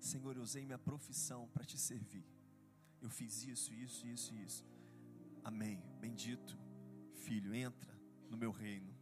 Senhor, 0.03 0.35
eu 0.35 0.43
usei 0.43 0.65
minha 0.65 0.77
profissão 0.77 1.47
para 1.53 1.63
te 1.63 1.77
servir. 1.77 2.25
Eu 3.01 3.09
fiz 3.09 3.45
isso, 3.45 3.73
isso, 3.73 4.05
isso 4.05 4.35
isso. 4.35 4.65
Amém. 5.45 5.81
Bendito, 6.01 6.59
filho, 7.15 7.55
entra 7.55 7.97
no 8.29 8.35
meu 8.35 8.51
reino. 8.51 8.93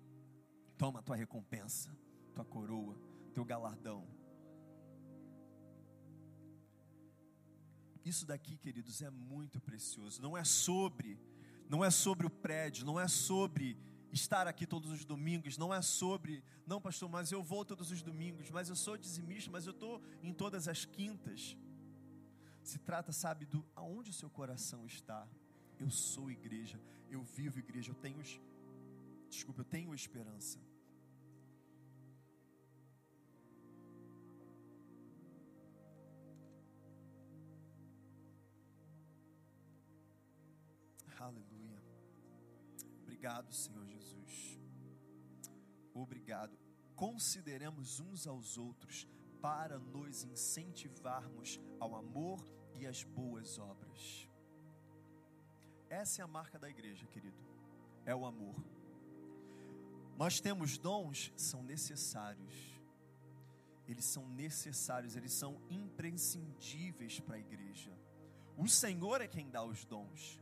Toma 0.77 0.99
a 0.99 1.01
tua 1.01 1.15
recompensa, 1.15 1.89
tua 2.35 2.45
coroa, 2.45 2.95
teu 3.33 3.43
galardão. 3.43 4.07
Isso 8.05 8.23
daqui, 8.23 8.55
queridos, 8.55 9.01
é 9.01 9.09
muito 9.09 9.59
precioso. 9.59 10.21
Não 10.21 10.37
é 10.37 10.43
sobre, 10.43 11.19
não 11.67 11.83
é 11.83 11.89
sobre 11.89 12.27
o 12.27 12.29
prédio, 12.29 12.85
não 12.85 12.99
é 12.99 13.07
sobre 13.07 13.75
estar 14.11 14.47
aqui 14.47 14.65
todos 14.65 14.91
os 14.91 15.05
domingos, 15.05 15.57
não 15.57 15.73
é 15.73 15.81
sobre, 15.81 16.43
não, 16.65 16.81
pastor, 16.81 17.09
mas 17.09 17.31
eu 17.31 17.41
vou 17.41 17.63
todos 17.63 17.91
os 17.91 18.01
domingos, 18.01 18.49
mas 18.49 18.69
eu 18.69 18.75
sou 18.75 18.97
dizimista, 18.97 19.49
mas 19.49 19.65
eu 19.65 19.71
estou 19.71 20.01
em 20.21 20.33
todas 20.33 20.67
as 20.67 20.85
quintas. 20.85 21.57
Se 22.63 22.77
trata, 22.79 23.11
sabe, 23.11 23.45
do 23.45 23.65
aonde 23.75 24.11
o 24.11 24.13
seu 24.13 24.29
coração 24.29 24.85
está. 24.85 25.27
Eu 25.79 25.89
sou 25.89 26.29
igreja, 26.29 26.79
eu 27.09 27.23
vivo 27.23 27.59
igreja, 27.59 27.91
eu 27.91 27.95
tenho, 27.95 28.21
desculpa, 29.29 29.61
eu 29.61 29.65
tenho 29.65 29.95
esperança. 29.95 30.59
Obrigado, 43.21 43.53
Senhor 43.53 43.85
Jesus. 43.85 44.59
Obrigado. 45.93 46.57
Consideremos 46.95 47.99
uns 47.99 48.25
aos 48.25 48.57
outros 48.57 49.07
para 49.39 49.77
nos 49.77 50.23
incentivarmos 50.23 51.59
ao 51.79 51.95
amor 51.95 52.43
e 52.79 52.87
às 52.87 53.03
boas 53.03 53.59
obras. 53.59 54.27
Essa 55.87 56.23
é 56.23 56.25
a 56.25 56.27
marca 56.27 56.57
da 56.57 56.67
igreja, 56.67 57.05
querido. 57.05 57.37
É 58.07 58.15
o 58.15 58.25
amor. 58.25 58.55
Nós 60.17 60.41
temos 60.41 60.79
dons, 60.79 61.31
são 61.37 61.61
necessários. 61.61 62.81
Eles 63.87 64.05
são 64.05 64.27
necessários, 64.29 65.15
eles 65.15 65.31
são 65.31 65.61
imprescindíveis 65.69 67.19
para 67.19 67.35
a 67.35 67.39
igreja. 67.39 67.95
O 68.57 68.67
Senhor 68.67 69.21
é 69.21 69.27
quem 69.27 69.47
dá 69.47 69.63
os 69.63 69.85
dons. 69.85 70.40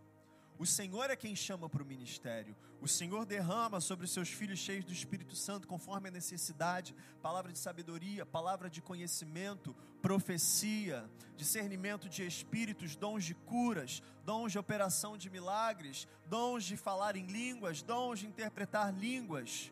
O 0.60 0.65
Senhor 0.65 1.10
é 1.10 1.15
quem 1.15 1.38
chama 1.38 1.69
para 1.69 1.82
o 1.82 1.86
ministério. 1.86 2.54
O 2.82 2.88
Senhor 2.88 3.26
derrama 3.26 3.80
sobre 3.80 4.04
os 4.04 4.12
seus 4.12 4.28
filhos 4.28 4.60
cheios 4.60 4.84
do 4.84 4.91
Espírito 4.91 5.34
Santo, 5.34 5.65
conforme 5.65 6.10
a 6.10 6.12
necessidade, 6.12 6.93
palavra 7.22 7.54
de 7.54 7.58
sabedoria, 7.58 8.26
palavra 8.26 8.69
de 8.69 8.82
conhecimento, 8.82 9.74
profecia, 10.02 11.10
discernimento 11.38 12.10
de 12.10 12.28
espíritos, 12.28 12.98
dons 12.98 13.24
de 13.24 13.34
curas, 13.34 14.04
dons 14.26 14.52
de 14.52 14.60
operação 14.60 15.17
de 15.17 15.30
milagres, 15.30 16.06
dons 16.26 16.65
de 16.65 16.76
falar 16.76 17.15
em 17.15 17.26
línguas, 17.26 17.82
dons 17.82 18.19
de 18.19 18.28
interpretar 18.28 18.93
línguas. 18.93 19.72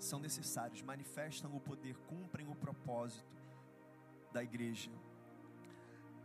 São 0.00 0.18
necessários, 0.18 0.82
manifestam 0.82 1.54
o 1.54 1.60
poder, 1.60 1.96
cumprem 2.08 2.48
o 2.48 2.56
propósito 2.56 3.24
da 4.32 4.42
igreja. 4.42 4.90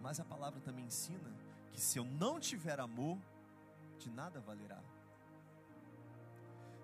Mas 0.02 0.20
a 0.20 0.26
palavra 0.26 0.60
também 0.62 0.86
ensina 0.86 1.32
que 1.72 1.80
se 1.80 2.00
eu 2.00 2.06
não 2.06 2.40
tiver 2.40 2.80
amor, 2.80 3.20
de 4.00 4.10
nada 4.10 4.40
valerá. 4.40 4.82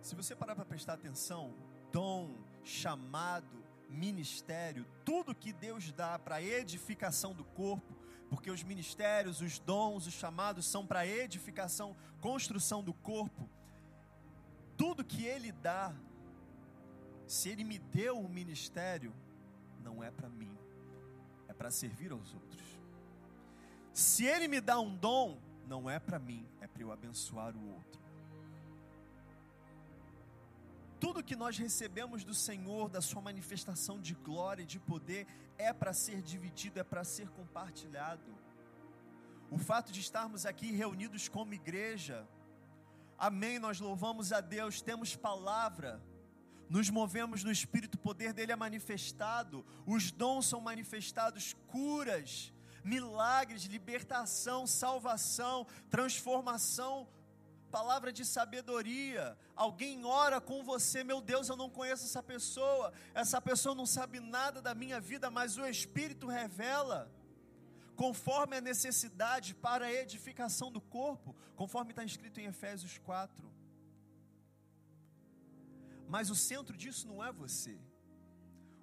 Se 0.02 0.14
você 0.16 0.36
parar 0.36 0.56
para 0.56 0.66
prestar 0.66 0.94
atenção, 0.94 1.56
dom, 1.92 2.36
chamado, 2.64 3.64
ministério, 3.90 4.86
tudo 5.04 5.34
que 5.34 5.54
Deus 5.54 5.92
dá 5.92 6.20
para 6.20 6.42
edificação 6.42 7.34
do 7.34 7.44
corpo, 7.44 7.96
porque 8.30 8.52
os 8.52 8.64
ministérios, 8.64 9.42
os 9.42 9.58
dons, 9.58 10.06
os 10.08 10.14
chamados 10.14 10.66
são 10.66 10.86
para 10.86 11.08
edificação, 11.08 11.96
construção 12.20 12.84
do 12.84 12.94
corpo. 12.94 13.50
Tudo 14.78 15.06
que 15.06 15.26
Ele 15.26 15.52
dá, 15.52 15.96
se 17.26 17.50
Ele 17.50 17.64
me 17.64 17.80
deu 17.80 18.20
o 18.20 18.30
ministério, 18.30 19.14
não 19.80 20.04
é 20.04 20.12
para 20.12 20.28
mim, 20.28 20.56
é 21.48 21.54
para 21.54 21.72
servir 21.72 22.12
aos 22.12 22.34
outros. 22.34 22.66
Se 23.94 24.26
Ele 24.26 24.48
me 24.48 24.60
dá 24.60 24.80
um 24.80 24.94
dom, 24.96 25.40
não 25.68 25.90
é 25.90 26.00
para 26.00 26.20
mim, 26.20 26.48
é 26.62 26.68
para 26.68 26.82
eu 26.82 26.92
abençoar 26.92 27.56
o 27.56 27.74
outro. 27.74 28.02
Tudo 31.00 31.24
que 31.24 31.36
nós 31.36 31.58
recebemos 31.58 32.24
do 32.24 32.34
Senhor, 32.34 32.90
da 32.90 33.02
Sua 33.02 33.22
manifestação 33.22 34.00
de 34.00 34.14
glória 34.16 34.64
e 34.64 34.66
de 34.66 34.80
poder, 34.80 35.28
é 35.58 35.74
para 35.74 35.94
ser 35.94 36.22
dividido, 36.22 36.80
é 36.80 36.84
para 36.84 37.04
ser 37.04 37.30
compartilhado. 37.30 38.36
O 39.52 39.58
fato 39.58 39.92
de 39.92 40.00
estarmos 40.00 40.46
aqui 40.46 40.72
reunidos 40.72 41.28
como 41.28 41.54
igreja, 41.54 42.28
amém, 43.18 43.60
nós 43.60 43.80
louvamos 43.80 44.32
a 44.32 44.42
Deus, 44.42 44.82
temos 44.82 45.16
palavra, 45.16 46.02
nos 46.70 46.90
movemos 46.90 47.44
no 47.44 47.52
Espírito, 47.52 47.96
o 47.96 48.00
poder 48.00 48.34
dele 48.34 48.52
é 48.52 48.56
manifestado, 48.56 49.66
os 49.86 50.12
dons 50.12 50.48
são 50.48 50.60
manifestados, 50.60 51.54
curas, 51.68 52.52
milagres, 52.86 53.64
libertação, 53.64 54.66
salvação, 54.68 55.66
transformação 55.90 57.08
palavra 57.76 58.10
de 58.18 58.24
sabedoria. 58.24 59.38
Alguém 59.54 60.06
ora 60.06 60.40
com 60.40 60.64
você, 60.64 61.04
meu 61.04 61.20
Deus, 61.20 61.50
eu 61.50 61.58
não 61.58 61.70
conheço 61.70 62.06
essa 62.06 62.24
pessoa, 62.24 62.94
essa 63.14 63.42
pessoa 63.42 63.76
não 63.76 63.86
sabe 63.86 64.22
nada 64.22 64.62
da 64.62 64.74
minha 64.74 65.00
vida, 65.02 65.30
mas 65.30 65.58
o 65.58 65.66
Espírito 65.66 66.28
revela, 66.28 67.12
conforme 67.98 68.56
a 68.56 68.62
necessidade 68.62 69.54
para 69.54 69.88
a 69.88 69.92
edificação 69.92 70.72
do 70.72 70.80
corpo, 70.80 71.36
conforme 71.62 71.92
está 71.92 72.04
escrito 72.12 72.40
em 72.40 72.46
Efésios 72.46 72.98
4. 72.98 73.46
Mas 76.08 76.30
o 76.30 76.36
centro 76.36 76.78
disso 76.78 77.06
não 77.12 77.22
é 77.22 77.32
você, 77.44 77.78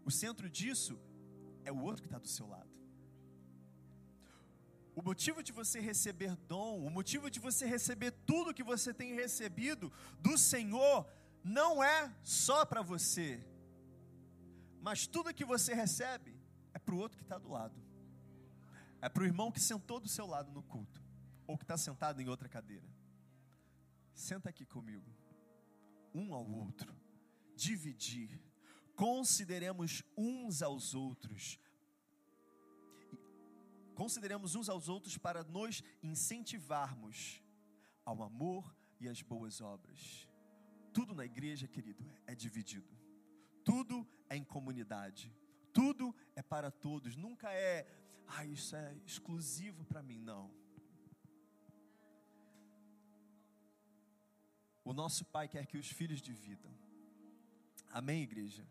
o 0.05 0.11
centro 0.11 0.51
disso 0.51 1.01
é 1.65 1.73
o 1.73 1.81
outro 1.81 2.03
que 2.03 2.09
está 2.09 2.19
do 2.19 2.29
seu 2.29 2.47
lado. 2.47 2.72
O 4.95 5.03
motivo 5.03 5.43
de 5.43 5.53
você 5.53 5.81
receber 5.81 6.37
dom, 6.37 6.85
o 6.85 6.91
motivo 6.91 7.31
de 7.31 7.41
você 7.41 7.67
receber 7.67 8.11
tudo 8.27 8.53
que 8.53 8.63
você 8.63 8.93
tem 8.93 9.15
recebido 9.15 9.91
do 10.21 10.37
Senhor, 10.37 11.07
não 11.43 11.83
é 11.83 12.15
só 12.23 12.65
para 12.65 12.83
você, 12.83 13.45
mas 14.81 15.07
tudo 15.07 15.33
que 15.33 15.45
você 15.45 15.75
recebe 15.75 16.37
é 16.75 16.79
para 16.79 16.95
o 16.95 16.99
outro 16.99 17.17
que 17.17 17.25
está 17.25 17.39
do 17.39 17.49
lado, 17.49 17.81
é 19.01 19.09
para 19.09 19.23
o 19.23 19.27
irmão 19.27 19.51
que 19.51 19.61
sentou 19.61 19.99
do 19.99 20.09
seu 20.09 20.27
lado 20.27 20.53
no 20.53 20.63
culto, 20.63 21.03
ou 21.47 21.57
que 21.57 21.65
está 21.65 21.77
sentado 21.77 22.21
em 22.21 22.29
outra 22.29 22.49
cadeira. 22.49 22.89
Senta 24.13 24.51
aqui 24.51 24.67
comigo, 24.67 25.11
um 26.15 26.35
ao 26.35 26.47
outro, 26.47 26.95
dividir, 27.57 28.41
consideremos 28.95 30.03
uns 30.17 30.63
aos 30.63 30.95
outros 30.95 31.59
Consideremos 34.03 34.57
uns 34.57 34.69
aos 34.69 34.89
outros 34.89 35.17
para 35.17 35.45
nos 35.45 35.81
incentivarmos 36.03 37.41
ao 38.05 38.21
amor 38.21 38.77
e 38.99 39.09
às 39.09 39.23
boas 39.23 39.61
obras. 39.61 40.29
Tudo 40.93 41.15
na 41.15 41.25
igreja, 41.25 41.69
querido, 41.69 42.05
é 42.27 42.35
dividido. 42.35 42.99
Tudo 43.65 44.05
é 44.29 44.37
em 44.37 44.43
comunidade. 44.43 45.33
Tudo 45.73 46.13
é 46.35 46.43
para 46.43 46.69
todos. 46.69 47.15
Nunca 47.15 47.53
é, 47.53 47.87
ah, 48.27 48.45
isso 48.45 48.75
é 48.75 48.93
exclusivo 49.07 49.85
para 49.85 50.03
mim, 50.03 50.19
não. 50.19 50.53
O 54.85 54.93
nosso 54.93 55.25
Pai 55.27 55.47
quer 55.47 55.65
que 55.65 55.79
os 55.79 55.87
filhos 55.87 56.21
dividam. 56.21 56.77
Amém, 57.89 58.25
igreja? 58.25 58.67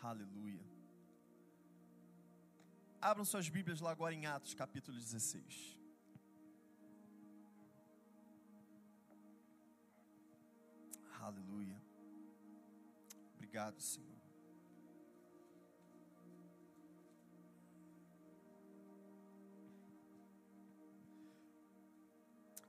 Aleluia. 0.00 0.77
Abram 3.00 3.24
suas 3.24 3.48
Bíblias 3.48 3.80
lá 3.80 3.92
agora 3.92 4.12
em 4.12 4.26
Atos, 4.26 4.54
capítulo 4.54 4.98
16. 4.98 5.78
Aleluia. 11.20 11.80
Obrigado, 13.34 13.80
Senhor. 13.80 14.18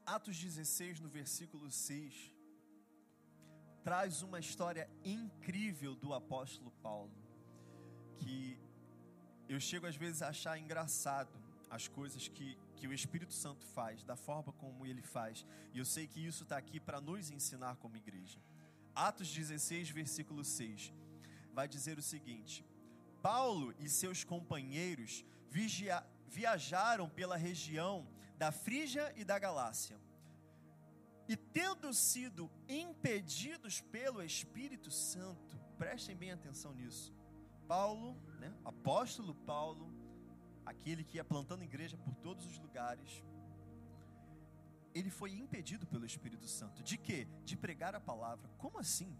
Atos 0.06 0.38
16, 0.38 1.00
no 1.00 1.10
versículo 1.10 1.72
6, 1.72 2.34
traz 3.84 4.22
uma 4.22 4.39
história 4.39 4.89
incrível 5.04 5.96
do 5.96 6.13
apóstolo 6.13 6.72
Paulo, 6.84 7.13
que 8.18 8.60
eu 9.50 9.60
chego 9.60 9.88
às 9.88 9.96
vezes 9.96 10.22
a 10.22 10.30
achar 10.30 10.58
engraçado 10.60 11.32
as 11.70 11.88
coisas 11.88 12.28
que, 12.28 12.58
que 12.76 12.88
o 12.88 12.94
Espírito 12.94 13.34
Santo 13.34 13.66
faz, 13.66 14.04
da 14.04 14.16
forma 14.16 14.54
como 14.54 14.86
ele 14.86 15.02
faz. 15.02 15.46
E 15.74 15.80
eu 15.80 15.86
sei 15.86 16.08
que 16.08 16.26
isso 16.26 16.44
está 16.44 16.58
aqui 16.58 16.80
para 16.80 17.02
nos 17.02 17.32
ensinar 17.32 17.76
como 17.78 17.98
igreja. 17.98 18.40
Atos 18.96 19.34
16, 19.34 19.90
versículo 19.90 20.44
6, 20.44 20.94
vai 21.54 21.68
dizer 21.68 21.98
o 21.98 22.02
seguinte: 22.02 22.66
Paulo 23.22 23.74
e 23.80 23.90
seus 23.90 24.24
companheiros 24.24 25.26
viajaram 26.28 27.10
pela 27.10 27.36
região 27.36 28.08
da 28.38 28.52
Frígia 28.52 29.12
e 29.16 29.24
da 29.24 29.38
Galácia. 29.40 30.00
E 31.28 31.36
tendo 31.36 31.94
sido 31.94 32.50
impedidos 32.68 33.82
pelo 33.82 34.24
Espírito 34.24 34.90
Santo, 34.90 35.60
prestem 35.78 36.16
bem 36.16 36.32
atenção 36.32 36.74
nisso, 36.74 37.14
Paulo, 37.68 38.18
né, 38.39 38.54
apóstolo 38.63 39.36
Paulo, 39.36 39.91
aquele 40.65 41.04
que 41.04 41.17
ia 41.17 41.23
plantando 41.23 41.63
igreja 41.63 41.97
por 41.97 42.15
todos 42.15 42.45
os 42.45 42.58
lugares, 42.60 43.23
ele 44.93 45.10
foi 45.10 45.34
impedido 45.34 45.86
pelo 45.86 46.06
Espírito 46.06 46.47
Santo. 46.47 46.82
De 46.82 46.97
quê? 46.97 47.28
De 47.43 47.56
pregar 47.56 47.95
a 47.95 47.99
palavra. 47.99 48.49
Como 48.58 48.80
assim? 48.80 49.15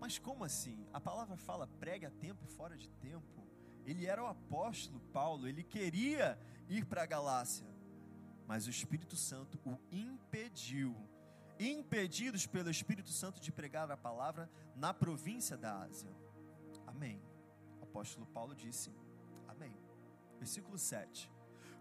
Mas 0.00 0.18
como 0.18 0.44
assim? 0.44 0.86
A 0.92 1.00
palavra 1.00 1.36
fala 1.36 1.66
pregue 1.66 2.06
a 2.06 2.10
tempo 2.10 2.44
e 2.44 2.48
fora 2.48 2.76
de 2.76 2.88
tempo. 2.88 3.46
Ele 3.86 4.06
era 4.06 4.22
o 4.22 4.26
apóstolo 4.26 5.00
Paulo, 5.12 5.46
ele 5.46 5.62
queria 5.62 6.38
ir 6.68 6.86
para 6.86 7.02
a 7.02 7.06
Galácia, 7.06 7.66
mas 8.46 8.66
o 8.66 8.70
Espírito 8.70 9.16
Santo 9.16 9.58
o 9.64 9.78
impediu. 9.90 10.96
Impedidos 11.58 12.46
pelo 12.46 12.70
Espírito 12.70 13.10
Santo 13.10 13.40
de 13.40 13.52
pregar 13.52 13.90
a 13.90 13.96
palavra 13.96 14.50
na 14.74 14.92
província 14.92 15.56
da 15.56 15.82
Ásia. 15.82 16.10
Amém. 16.86 17.22
Apóstolo 17.94 18.26
Paulo 18.26 18.56
disse: 18.56 18.90
Amém. 19.46 19.72
Versículo 20.40 20.76
7. 20.76 21.30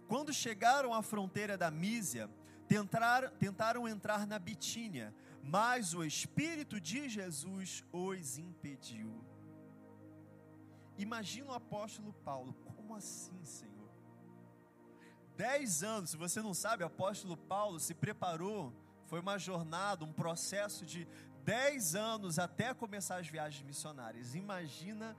Quando 0.08 0.32
chegaram 0.32 0.94
à 0.94 1.02
fronteira 1.02 1.58
da 1.58 1.72
Mísia, 1.72 2.30
tentaram, 2.68 3.32
tentaram 3.40 3.88
entrar 3.88 4.28
na 4.28 4.38
Bitínia, 4.38 5.12
mas 5.42 5.96
o 5.96 6.04
Espírito 6.04 6.80
de 6.80 7.10
Jesus 7.10 7.84
os 7.92 8.38
impediu. 8.38 9.12
Imagina 11.00 11.50
o 11.50 11.56
apóstolo 11.56 12.14
Paulo, 12.24 12.54
como 12.64 12.94
assim, 12.94 13.44
Senhor? 13.44 13.90
Dez 15.36 15.82
anos, 15.82 16.12
se 16.12 16.18
você 16.18 16.44
não 16.44 16.54
sabe, 16.54 16.84
o 16.84 16.88
apóstolo 16.88 17.36
Paulo 17.36 17.80
se 17.80 17.96
preparou, 17.96 18.72
foi 19.08 19.20
uma 19.20 19.40
jornada, 19.40 20.06
um 20.06 20.14
processo 20.14 20.86
de 20.86 21.08
dez 21.44 21.96
anos 21.96 22.38
até 22.38 22.72
começar 22.72 23.16
as 23.16 23.28
viagens 23.28 23.66
missionárias. 23.66 24.36
Imagina 24.36 25.18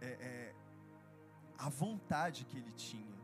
é, 0.00 0.06
é, 0.06 0.54
a 1.58 1.68
vontade 1.68 2.44
que 2.44 2.56
ele 2.56 2.72
tinha. 2.72 3.18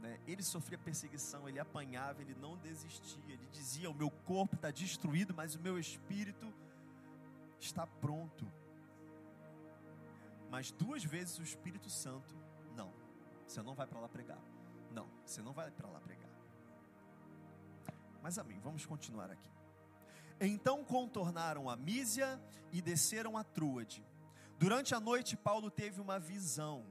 Né? 0.00 0.20
Ele 0.26 0.42
sofria 0.42 0.78
perseguição, 0.78 1.48
ele 1.48 1.58
apanhava, 1.58 2.22
ele 2.22 2.34
não 2.34 2.56
desistia. 2.58 3.34
Ele 3.34 3.46
dizia: 3.50 3.90
O 3.90 3.94
meu 3.94 4.10
corpo 4.10 4.54
está 4.54 4.70
destruído, 4.70 5.34
mas 5.34 5.54
o 5.54 5.60
meu 5.60 5.78
espírito 5.78 6.52
está 7.58 7.86
pronto. 7.86 8.46
Mas 10.50 10.70
duas 10.70 11.04
vezes 11.04 11.38
o 11.38 11.42
Espírito 11.42 11.90
Santo, 11.90 12.34
não, 12.74 12.92
você 13.46 13.62
não 13.62 13.74
vai 13.74 13.86
para 13.86 14.00
lá 14.00 14.08
pregar. 14.08 14.40
Não, 14.90 15.06
você 15.24 15.42
não 15.42 15.52
vai 15.52 15.70
para 15.70 15.88
lá 15.88 16.00
pregar. 16.00 16.30
Mas 18.22 18.38
amém, 18.38 18.58
vamos 18.60 18.86
continuar 18.86 19.30
aqui. 19.30 19.50
Então 20.40 20.84
contornaram 20.84 21.68
a 21.68 21.76
Mísia 21.76 22.40
e 22.72 22.80
desceram 22.80 23.36
a 23.36 23.44
Trúade. 23.44 24.04
Durante 24.58 24.92
a 24.92 24.98
noite, 24.98 25.36
Paulo 25.36 25.70
teve 25.70 26.00
uma 26.00 26.18
visão. 26.18 26.84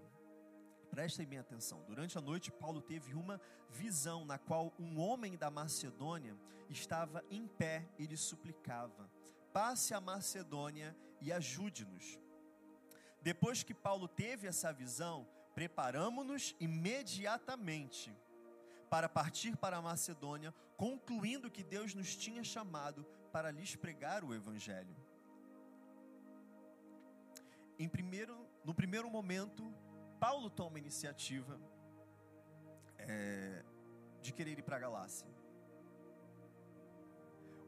Prestem 0.90 1.28
bem 1.28 1.38
atenção. 1.38 1.84
Durante 1.84 2.18
a 2.18 2.22
noite, 2.22 2.50
Paulo 2.50 2.82
teve 2.82 3.14
uma 3.14 3.42
visão 3.70 4.24
na 4.24 4.38
qual 4.38 4.74
um 4.80 4.98
homem 4.98 5.38
da 5.38 5.52
Macedônia 5.52 6.34
estava 6.70 7.22
em 7.30 7.46
pé 7.46 7.86
e 8.00 8.06
lhe 8.06 8.16
suplicava: 8.16 9.12
passe 9.52 9.94
a 9.94 10.00
Macedônia 10.00 10.96
e 11.20 11.30
ajude-nos. 11.30 12.18
Depois 13.22 13.64
que 13.64 13.74
Paulo 13.74 14.08
teve 14.08 14.48
essa 14.48 14.72
visão, 14.72 15.28
preparamos-nos 15.54 16.56
imediatamente 16.62 18.16
para 18.90 19.10
partir 19.10 19.58
para 19.58 19.76
a 19.76 19.82
Macedônia, 19.82 20.54
concluindo 20.78 21.52
que 21.52 21.64
Deus 21.64 21.94
nos 21.94 22.16
tinha 22.16 22.46
chamado 22.46 23.04
para 23.34 23.52
lhes 23.52 23.76
pregar 23.76 24.24
o 24.24 24.34
Evangelho. 24.34 24.96
Em 27.80 27.88
primeiro, 27.88 28.36
no 28.64 28.74
primeiro 28.74 29.10
momento, 29.10 29.74
Paulo 30.20 30.50
toma 30.50 30.78
a 30.78 30.80
iniciativa 30.80 31.60
é, 32.98 33.64
de 34.22 34.34
querer 34.34 34.58
ir 34.58 34.64
para 34.64 34.78
a 34.78 34.80
Galácia. 34.80 35.28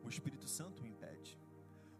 O 0.04 0.10
Espírito 0.10 0.48
Santo 0.48 0.84
o 0.84 0.88
impede. 0.88 1.40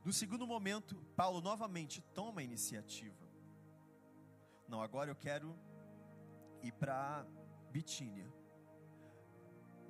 No 0.04 0.12
segundo 0.12 0.48
momento, 0.48 0.96
Paulo 1.16 1.42
novamente 1.42 2.02
toma 2.14 2.42
a 2.42 2.44
iniciativa. 2.44 3.28
Não, 4.68 4.82
agora 4.82 5.12
eu 5.12 5.16
quero 5.16 5.56
ir 6.64 6.72
para 6.72 7.28
Bitínia. 7.70 8.32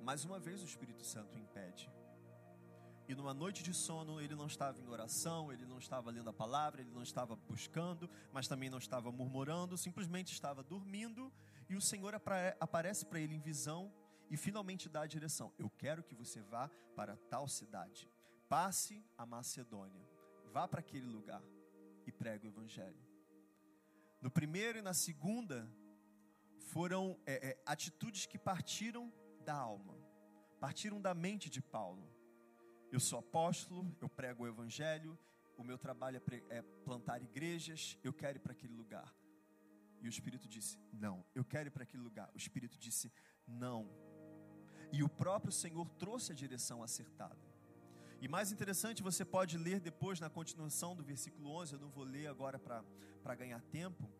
Mais 0.02 0.24
uma 0.24 0.38
vez 0.38 0.62
o 0.62 0.66
Espírito 0.66 1.04
Santo 1.04 1.38
impede. 1.38 1.90
E 3.10 3.14
numa 3.16 3.34
noite 3.34 3.64
de 3.64 3.74
sono, 3.74 4.20
ele 4.20 4.36
não 4.36 4.46
estava 4.46 4.80
em 4.80 4.86
oração, 4.86 5.52
ele 5.52 5.66
não 5.66 5.78
estava 5.78 6.12
lendo 6.12 6.30
a 6.30 6.32
palavra, 6.32 6.80
ele 6.80 6.92
não 6.92 7.02
estava 7.02 7.34
buscando, 7.34 8.08
mas 8.32 8.46
também 8.46 8.70
não 8.70 8.78
estava 8.78 9.10
murmurando, 9.10 9.76
simplesmente 9.76 10.32
estava 10.32 10.62
dormindo. 10.62 11.32
E 11.68 11.74
o 11.74 11.80
Senhor 11.80 12.14
aparece 12.14 13.04
para 13.04 13.18
ele 13.18 13.34
em 13.34 13.40
visão 13.40 13.92
e 14.30 14.36
finalmente 14.36 14.88
dá 14.88 15.00
a 15.00 15.08
direção: 15.08 15.52
Eu 15.58 15.68
quero 15.68 16.04
que 16.04 16.14
você 16.14 16.40
vá 16.40 16.70
para 16.94 17.16
tal 17.16 17.48
cidade. 17.48 18.08
Passe 18.48 19.04
a 19.18 19.26
Macedônia. 19.26 20.08
Vá 20.52 20.68
para 20.68 20.78
aquele 20.78 21.08
lugar 21.08 21.42
e 22.06 22.12
pregue 22.12 22.46
o 22.46 22.50
Evangelho. 22.50 23.04
No 24.22 24.30
primeiro 24.30 24.78
e 24.78 24.82
na 24.82 24.94
segunda, 24.94 25.68
foram 26.60 27.18
é, 27.26 27.48
é, 27.48 27.62
atitudes 27.66 28.24
que 28.24 28.38
partiram 28.38 29.12
da 29.44 29.56
alma, 29.56 29.98
partiram 30.60 31.00
da 31.00 31.12
mente 31.12 31.50
de 31.50 31.60
Paulo. 31.60 32.19
Eu 32.90 32.98
sou 32.98 33.18
apóstolo, 33.18 33.96
eu 34.00 34.08
prego 34.08 34.44
o 34.44 34.48
Evangelho, 34.48 35.18
o 35.56 35.62
meu 35.62 35.78
trabalho 35.78 36.16
é, 36.16 36.58
é 36.58 36.62
plantar 36.84 37.22
igrejas, 37.22 37.96
eu 38.02 38.12
quero 38.12 38.38
ir 38.38 38.40
para 38.40 38.52
aquele 38.52 38.74
lugar. 38.74 39.14
E 40.00 40.06
o 40.06 40.08
Espírito 40.08 40.48
disse: 40.48 40.78
Não, 40.92 41.24
eu 41.34 41.44
quero 41.44 41.68
ir 41.68 41.70
para 41.70 41.84
aquele 41.84 42.02
lugar. 42.02 42.30
O 42.34 42.36
Espírito 42.36 42.78
disse: 42.78 43.12
Não. 43.46 43.88
E 44.92 45.02
o 45.04 45.08
próprio 45.08 45.52
Senhor 45.52 45.88
trouxe 45.90 46.32
a 46.32 46.34
direção 46.34 46.82
acertada. 46.82 47.38
E 48.20 48.28
mais 48.28 48.50
interessante, 48.52 49.02
você 49.02 49.24
pode 49.24 49.56
ler 49.56 49.80
depois 49.80 50.18
na 50.18 50.28
continuação 50.28 50.96
do 50.96 51.02
versículo 51.02 51.50
11, 51.50 51.74
eu 51.74 51.78
não 51.78 51.90
vou 51.90 52.04
ler 52.04 52.26
agora 52.26 52.58
para 52.58 53.34
ganhar 53.34 53.62
tempo. 53.62 54.10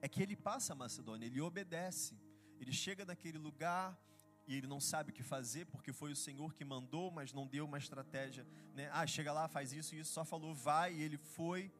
É 0.00 0.08
que 0.08 0.22
ele 0.22 0.36
passa 0.36 0.72
a 0.72 0.76
Macedônia, 0.76 1.26
ele 1.26 1.40
obedece. 1.40 2.16
Ele 2.60 2.72
chega 2.72 3.04
naquele 3.04 3.38
lugar 3.38 3.98
e 4.46 4.56
ele 4.56 4.66
não 4.66 4.80
sabe 4.80 5.10
o 5.10 5.14
que 5.14 5.22
fazer, 5.22 5.66
porque 5.66 5.92
foi 5.92 6.12
o 6.12 6.16
Senhor 6.16 6.54
que 6.54 6.64
mandou, 6.64 7.10
mas 7.10 7.32
não 7.32 7.46
deu 7.46 7.64
uma 7.64 7.78
estratégia. 7.78 8.46
Né? 8.74 8.88
Ah, 8.92 9.06
chega 9.06 9.32
lá, 9.32 9.48
faz 9.48 9.72
isso 9.72 9.94
e 9.94 10.00
isso, 10.00 10.12
só 10.12 10.24
falou 10.24 10.54
vai, 10.54 10.94
e 10.94 11.02
ele 11.02 11.16
foi. 11.16 11.72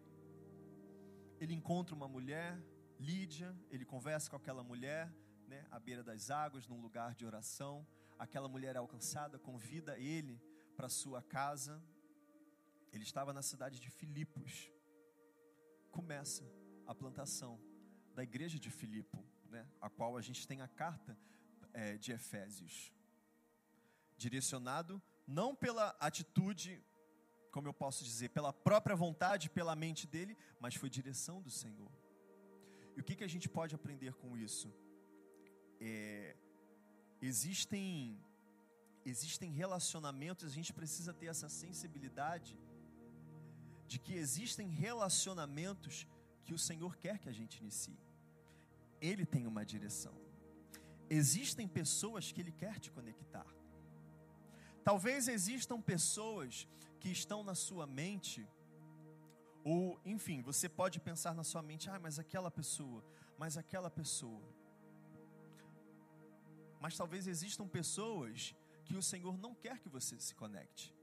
Ele 1.40 1.55
encontra 1.55 1.94
uma 1.94 2.09
mulher, 2.09 2.59
Lídia, 2.98 3.55
ele 3.70 3.85
conversa 3.85 4.31
com 4.31 4.37
aquela 4.37 4.64
mulher, 4.64 5.12
né, 5.46 5.66
à 5.70 5.79
beira 5.79 6.02
das 6.02 6.31
águas, 6.31 6.66
num 6.66 6.81
lugar 6.81 7.14
de 7.14 7.26
oração 7.26 7.87
aquela 8.18 8.48
mulher 8.48 8.76
alcançada 8.76 9.38
convida 9.38 9.98
ele 9.98 10.40
para 10.76 10.88
sua 10.88 11.22
casa. 11.22 11.83
Ele 12.92 13.02
estava 13.02 13.33
na 13.33 13.42
cidade 13.42 13.79
de 13.79 13.90
Filipos. 13.90 14.70
Começa 15.90 16.44
a 16.87 16.94
plantação 16.94 17.61
da 18.14 18.22
igreja 18.22 18.59
de 18.59 18.70
Filipo, 18.70 19.22
né, 19.50 19.66
a 19.81 19.90
qual 19.90 20.16
a 20.16 20.22
gente 20.22 20.46
tem 20.46 20.61
a 20.62 20.68
carta 20.68 21.16
é, 21.82 21.84
de 22.02 22.10
Efésios. 22.18 22.76
Direcionado 24.24 24.94
não 25.26 25.50
pela 25.64 25.86
atitude, 26.08 26.70
como 27.54 27.68
eu 27.68 27.74
posso 27.84 28.02
dizer, 28.10 28.28
pela 28.38 28.52
própria 28.68 28.96
vontade, 29.04 29.50
pela 29.58 29.74
mente 29.84 30.04
dele, 30.14 30.34
mas 30.62 30.74
foi 30.74 30.88
direção 30.98 31.36
do 31.46 31.52
Senhor. 31.62 31.92
E 32.96 33.00
o 33.00 33.04
que, 33.06 33.16
que 33.18 33.26
a 33.28 33.32
gente 33.34 33.48
pode 33.58 33.74
aprender 33.74 34.12
com 34.22 34.30
isso? 34.48 34.68
É, 35.80 36.36
Existem 37.20 38.20
existem 39.04 39.50
relacionamentos, 39.52 40.44
a 40.50 40.54
gente 40.58 40.72
precisa 40.72 41.12
ter 41.14 41.26
essa 41.26 41.48
sensibilidade 41.48 42.58
de 43.86 44.00
que 44.00 44.14
existem 44.14 44.68
relacionamentos 44.68 46.08
que 46.44 46.52
o 46.52 46.58
Senhor 46.58 46.96
quer 46.96 47.18
que 47.20 47.28
a 47.28 47.32
gente 47.32 47.58
inicie. 47.58 47.98
Ele 49.00 49.24
tem 49.24 49.46
uma 49.46 49.64
direção. 49.64 50.25
Existem 51.08 51.68
pessoas 51.68 52.32
que 52.32 52.40
ele 52.40 52.52
quer 52.52 52.78
te 52.78 52.90
conectar. 52.90 53.46
Talvez 54.84 55.28
existam 55.28 55.80
pessoas 55.80 56.66
que 57.00 57.08
estão 57.10 57.42
na 57.42 57.54
sua 57.54 57.86
mente 57.86 58.46
ou, 59.68 60.00
enfim, 60.04 60.42
você 60.42 60.68
pode 60.68 61.00
pensar 61.00 61.34
na 61.34 61.42
sua 61.42 61.60
mente, 61.60 61.90
ah, 61.90 61.98
mas 61.98 62.20
aquela 62.20 62.52
pessoa, 62.52 63.04
mas 63.36 63.56
aquela 63.56 63.90
pessoa. 63.90 64.48
Mas 66.80 66.96
talvez 66.96 67.26
existam 67.26 67.66
pessoas 67.66 68.54
que 68.84 68.96
o 68.96 69.02
Senhor 69.02 69.36
não 69.36 69.56
quer 69.56 69.80
que 69.80 69.88
você 69.88 70.20
se 70.20 70.36
conecte. 70.36 70.94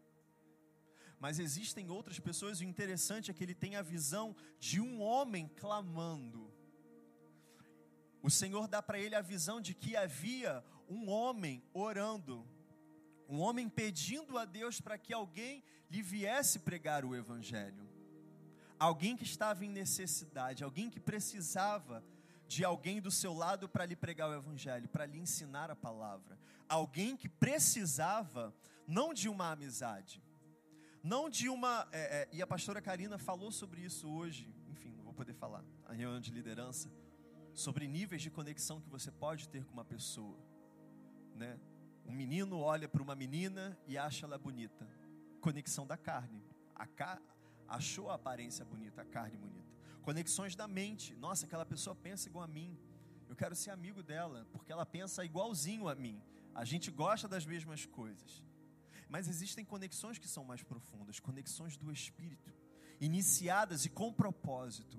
Mas 1.20 1.40
existem 1.40 1.90
outras 1.90 2.20
pessoas, 2.20 2.62
o 2.62 2.64
interessante 2.64 3.30
é 3.30 3.34
que 3.34 3.44
ele 3.44 3.54
tem 3.54 3.76
a 3.76 3.82
visão 3.82 4.34
de 4.60 4.80
um 4.80 5.02
homem 5.02 5.50
clamando. 5.58 6.53
O 8.24 8.30
Senhor 8.30 8.70
dá 8.70 8.82
para 8.82 8.98
ele 8.98 9.16
a 9.16 9.22
visão 9.22 9.60
de 9.60 9.74
que 9.74 9.98
havia 9.98 10.64
um 10.88 11.10
homem 11.10 11.62
orando, 11.74 12.48
um 13.28 13.42
homem 13.42 13.68
pedindo 13.68 14.38
a 14.38 14.46
Deus 14.46 14.80
para 14.80 14.98
que 14.98 15.14
alguém 15.14 15.62
lhe 15.92 16.02
viesse 16.02 16.60
pregar 16.60 17.04
o 17.04 17.14
Evangelho. 17.14 17.86
Alguém 18.80 19.18
que 19.18 19.26
estava 19.26 19.66
em 19.66 19.70
necessidade, 19.70 20.64
alguém 20.64 20.90
que 20.90 21.02
precisava 21.02 22.02
de 22.48 22.64
alguém 22.64 23.02
do 23.02 23.12
seu 23.12 23.34
lado 23.34 23.68
para 23.68 23.86
lhe 23.86 23.96
pregar 23.96 24.30
o 24.30 24.34
Evangelho, 24.34 24.88
para 24.88 25.06
lhe 25.06 25.20
ensinar 25.20 25.70
a 25.70 25.76
palavra. 25.76 26.40
Alguém 26.70 27.18
que 27.18 27.28
precisava, 27.28 28.56
não 28.88 29.14
de 29.14 29.28
uma 29.28 29.52
amizade, 29.52 30.24
não 31.04 31.30
de 31.30 31.50
uma. 31.50 31.90
É, 31.92 32.22
é, 32.22 32.30
e 32.32 32.42
a 32.42 32.48
pastora 32.48 32.82
Karina 32.82 33.18
falou 33.18 33.52
sobre 33.52 33.82
isso 33.82 34.10
hoje, 34.10 34.50
enfim, 34.70 34.94
não 34.94 35.04
vou 35.04 35.14
poder 35.14 35.34
falar, 35.34 35.64
a 35.86 35.92
reunião 35.92 36.22
de 36.22 36.32
liderança, 36.32 36.90
sobre 37.54 37.88
níveis 37.88 38.22
de 38.22 38.30
conexão 38.30 38.82
que 38.82 38.90
você 38.90 39.12
pode 39.12 39.48
ter 39.50 39.64
com 39.66 39.74
uma 39.74 39.86
pessoa. 39.86 40.38
Né? 41.36 41.60
Um 42.06 42.14
menino 42.14 42.60
olha 42.60 42.88
para 42.88 43.02
uma 43.02 43.16
menina 43.16 43.78
e 43.88 43.98
acha 43.98 44.26
ela 44.26 44.38
bonita. 44.38 44.88
Conexão 45.42 45.86
da 45.86 45.98
carne. 45.98 46.44
A 46.76 46.86
ca... 46.86 47.22
Achou 47.68 48.10
a 48.10 48.16
aparência 48.16 48.64
bonita, 48.66 49.02
a 49.02 49.06
carne 49.06 49.38
bonita 49.38 49.74
conexões 50.04 50.56
da 50.56 50.68
mente. 50.68 51.16
Nossa, 51.16 51.46
aquela 51.46 51.66
pessoa 51.66 51.96
pensa 51.96 52.28
igual 52.28 52.44
a 52.44 52.48
mim. 52.48 52.78
Eu 53.28 53.36
quero 53.36 53.56
ser 53.56 53.72
amigo 53.72 54.04
dela, 54.04 54.46
porque 54.52 54.72
ela 54.72 54.86
pensa 54.86 55.26
igualzinho 55.26 55.88
a 55.88 55.96
mim. 55.96 56.22
A 56.54 56.64
gente 56.64 56.92
gosta 56.92 57.28
das 57.28 57.46
mesmas 57.46 57.86
coisas. 57.86 58.44
Mas 59.10 59.28
existem 59.28 59.66
conexões 59.66 60.20
que 60.20 60.28
são 60.28 60.44
mais 60.44 60.62
profundas, 60.62 61.20
conexões 61.20 61.78
do 61.78 61.92
espírito, 61.92 62.54
iniciadas 63.00 63.86
e 63.86 63.90
com 63.90 64.14
propósito. 64.14 64.98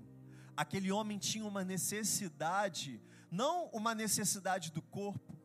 Aquele 0.56 0.90
homem 0.90 1.18
tinha 1.18 1.44
uma 1.44 1.64
necessidade, 1.64 3.00
não 3.30 3.66
uma 3.68 3.94
necessidade 3.94 4.70
do 4.70 4.82
corpo, 4.82 5.36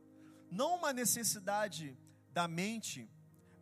não 0.51 0.75
uma 0.75 0.93
necessidade 0.93 1.97
da 2.31 2.47
mente, 2.47 3.09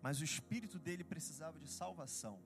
mas 0.02 0.20
o 0.20 0.24
espírito 0.24 0.78
dele 0.78 1.04
precisava 1.04 1.60
de 1.60 1.70
salvação. 1.70 2.40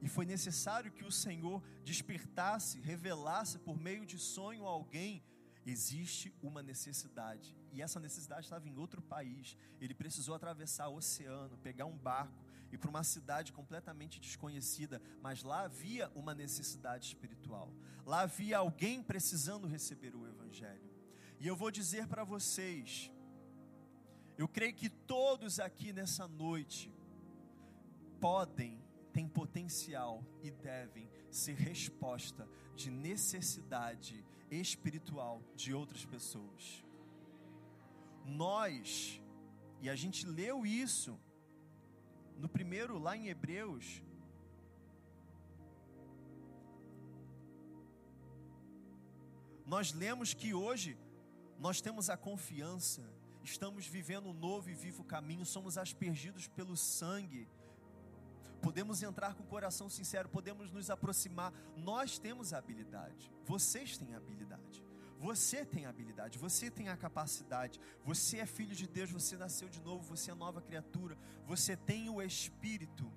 E 0.00 0.08
foi 0.08 0.26
necessário 0.26 0.92
que 0.92 1.04
o 1.04 1.10
Senhor 1.10 1.62
despertasse, 1.82 2.80
revelasse 2.80 3.58
por 3.58 3.76
meio 3.78 4.04
de 4.04 4.18
sonho 4.18 4.66
a 4.66 4.70
alguém 4.70 5.24
existe 5.66 6.34
uma 6.42 6.62
necessidade. 6.62 7.56
E 7.72 7.80
essa 7.80 7.98
necessidade 7.98 8.46
estava 8.46 8.68
em 8.68 8.76
outro 8.76 9.00
país. 9.00 9.56
Ele 9.80 9.94
precisou 9.94 10.34
atravessar 10.34 10.88
o 10.88 10.96
oceano, 10.96 11.56
pegar 11.58 11.86
um 11.86 11.96
barco 11.96 12.43
e 12.74 12.78
para 12.78 12.90
uma 12.90 13.04
cidade 13.04 13.52
completamente 13.52 14.18
desconhecida, 14.18 15.00
mas 15.22 15.44
lá 15.44 15.62
havia 15.62 16.10
uma 16.12 16.34
necessidade 16.34 17.06
espiritual. 17.06 17.72
Lá 18.04 18.22
havia 18.22 18.58
alguém 18.58 19.00
precisando 19.00 19.68
receber 19.68 20.16
o 20.16 20.26
evangelho. 20.26 20.90
E 21.38 21.46
eu 21.46 21.54
vou 21.54 21.70
dizer 21.70 22.08
para 22.08 22.24
vocês, 22.24 23.12
eu 24.36 24.48
creio 24.48 24.74
que 24.74 24.90
todos 24.90 25.60
aqui 25.60 25.92
nessa 25.92 26.26
noite 26.26 26.92
podem 28.20 28.82
têm 29.12 29.28
potencial 29.28 30.24
e 30.42 30.50
devem 30.50 31.08
ser 31.30 31.54
resposta 31.54 32.48
de 32.74 32.90
necessidade 32.90 34.26
espiritual 34.50 35.40
de 35.54 35.72
outras 35.72 36.04
pessoas. 36.04 36.84
Nós, 38.24 39.22
e 39.80 39.88
a 39.88 39.94
gente 39.94 40.26
leu 40.26 40.66
isso 40.66 41.16
no 42.38 42.48
primeiro, 42.48 42.98
lá 42.98 43.16
em 43.16 43.28
Hebreus, 43.28 44.02
nós 49.66 49.92
lemos 49.92 50.34
que 50.34 50.52
hoje 50.52 50.96
nós 51.58 51.80
temos 51.80 52.10
a 52.10 52.16
confiança, 52.16 53.02
estamos 53.42 53.86
vivendo 53.86 54.28
um 54.28 54.34
novo 54.34 54.68
e 54.68 54.74
vivo 54.74 55.02
caminho, 55.04 55.46
somos 55.46 55.78
aspergidos 55.78 56.46
pelo 56.48 56.76
sangue, 56.76 57.48
podemos 58.60 59.02
entrar 59.02 59.34
com 59.34 59.42
o 59.42 59.46
coração 59.46 59.88
sincero, 59.88 60.28
podemos 60.28 60.70
nos 60.70 60.90
aproximar. 60.90 61.52
Nós 61.76 62.18
temos 62.18 62.52
a 62.52 62.58
habilidade, 62.58 63.32
vocês 63.44 63.96
têm 63.96 64.14
a 64.14 64.18
habilidade. 64.18 64.83
Você 65.18 65.64
tem 65.64 65.86
habilidade, 65.86 66.38
você 66.38 66.70
tem 66.70 66.88
a 66.88 66.96
capacidade, 66.96 67.80
você 68.04 68.38
é 68.38 68.46
filho 68.46 68.74
de 68.74 68.86
Deus, 68.86 69.10
você 69.10 69.36
nasceu 69.36 69.68
de 69.68 69.80
novo, 69.80 70.02
você 70.04 70.30
é 70.30 70.34
nova 70.34 70.60
criatura, 70.60 71.16
você 71.46 71.76
tem 71.76 72.08
o 72.10 72.20
Espírito. 72.20 73.10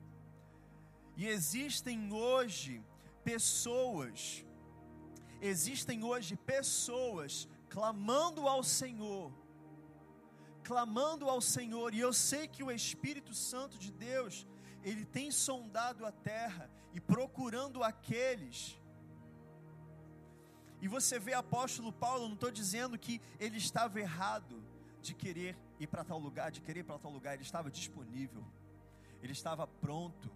E 1.15 1.27
existem 1.27 2.13
hoje 2.13 2.83
pessoas, 3.23 4.45
existem 5.41 6.03
hoje 6.03 6.36
pessoas 6.38 7.47
clamando 7.69 8.47
ao 8.47 8.63
Senhor, 8.63 9.31
clamando 10.63 11.29
ao 11.29 11.41
Senhor, 11.41 11.93
e 11.93 11.99
eu 11.99 12.13
sei 12.13 12.47
que 12.47 12.63
o 12.63 12.71
Espírito 12.71 13.33
Santo 13.33 13.77
de 13.77 13.91
Deus, 13.91 14.45
ele 14.83 15.05
tem 15.05 15.31
sondado 15.31 16.05
a 16.05 16.12
terra 16.12 16.69
e 16.93 16.99
procurando 17.01 17.83
aqueles 17.83 18.79
e 20.81 20.87
você 20.87 21.19
vê 21.19 21.33
apóstolo 21.33 21.91
Paulo, 21.91 22.27
não 22.27 22.35
estou 22.35 22.51
dizendo 22.51 22.97
que 22.97 23.21
ele 23.39 23.57
estava 23.57 23.99
errado 23.99 24.63
de 25.01 25.13
querer 25.13 25.57
ir 25.79 25.87
para 25.87 26.03
tal 26.03 26.19
lugar, 26.19 26.51
de 26.51 26.61
querer 26.61 26.81
ir 26.81 26.83
para 26.83 26.99
tal 26.99 27.11
lugar, 27.11 27.33
ele 27.33 27.43
estava 27.43 27.71
disponível, 27.71 28.45
ele 29.21 29.31
estava 29.31 29.65
pronto 29.65 30.31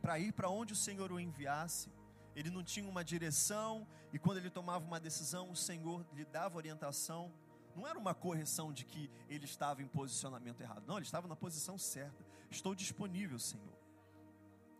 para 0.00 0.18
ir 0.18 0.32
para 0.32 0.48
onde 0.48 0.72
o 0.72 0.76
Senhor 0.76 1.10
o 1.12 1.20
enviasse. 1.20 1.90
Ele 2.34 2.50
não 2.50 2.62
tinha 2.62 2.88
uma 2.88 3.02
direção, 3.02 3.86
e 4.12 4.18
quando 4.18 4.38
ele 4.38 4.50
tomava 4.50 4.84
uma 4.84 5.00
decisão, 5.00 5.50
o 5.50 5.56
Senhor 5.56 6.06
lhe 6.12 6.24
dava 6.24 6.56
orientação. 6.56 7.32
Não 7.74 7.86
era 7.86 7.98
uma 7.98 8.14
correção 8.14 8.72
de 8.72 8.84
que 8.84 9.10
ele 9.28 9.46
estava 9.46 9.82
em 9.82 9.86
posicionamento 9.86 10.60
errado, 10.60 10.84
não, 10.86 10.96
ele 10.96 11.06
estava 11.06 11.26
na 11.26 11.36
posição 11.36 11.78
certa. 11.78 12.24
Estou 12.50 12.74
disponível, 12.74 13.38
Senhor. 13.38 13.72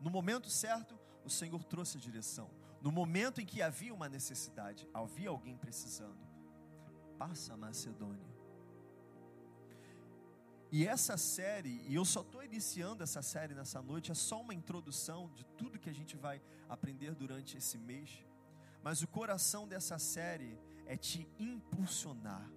No 0.00 0.10
momento 0.10 0.50
certo, 0.50 0.98
o 1.24 1.30
Senhor 1.30 1.62
trouxe 1.64 1.96
a 1.96 2.00
direção. 2.00 2.50
No 2.86 2.92
momento 2.92 3.40
em 3.40 3.44
que 3.44 3.60
havia 3.60 3.92
uma 3.92 4.08
necessidade, 4.08 4.88
havia 4.94 5.28
alguém 5.28 5.56
precisando, 5.56 6.24
passa 7.18 7.54
a 7.54 7.56
Macedônia. 7.56 8.32
E 10.70 10.86
essa 10.86 11.16
série, 11.16 11.82
e 11.88 11.96
eu 11.96 12.04
só 12.04 12.20
estou 12.20 12.44
iniciando 12.44 13.02
essa 13.02 13.22
série 13.22 13.54
nessa 13.54 13.82
noite, 13.82 14.12
é 14.12 14.14
só 14.14 14.40
uma 14.40 14.54
introdução 14.54 15.32
de 15.34 15.44
tudo 15.58 15.80
que 15.80 15.90
a 15.90 15.92
gente 15.92 16.16
vai 16.16 16.40
aprender 16.68 17.12
durante 17.12 17.56
esse 17.56 17.76
mês. 17.76 18.24
Mas 18.84 19.02
o 19.02 19.08
coração 19.08 19.66
dessa 19.66 19.98
série 19.98 20.56
é 20.86 20.96
te 20.96 21.28
impulsionar. 21.40 22.48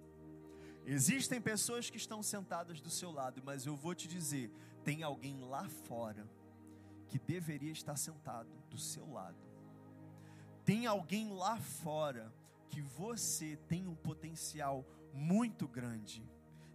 Existem 0.86 1.40
pessoas 1.40 1.90
que 1.90 1.96
estão 1.96 2.22
sentadas 2.22 2.80
do 2.80 2.88
seu 2.88 3.10
lado, 3.10 3.42
mas 3.44 3.66
eu 3.66 3.74
vou 3.74 3.96
te 3.96 4.06
dizer: 4.06 4.48
tem 4.84 5.02
alguém 5.02 5.40
lá 5.40 5.68
fora 5.68 6.24
que 7.08 7.18
deveria 7.18 7.72
estar 7.72 7.96
sentado 7.96 8.56
do 8.70 8.78
seu 8.78 9.10
lado 9.10 9.49
tem 10.70 10.86
alguém 10.86 11.32
lá 11.32 11.56
fora 11.56 12.32
que 12.68 12.80
você 12.80 13.56
tem 13.66 13.88
um 13.88 13.94
potencial 13.96 14.86
muito 15.12 15.66
grande 15.66 16.24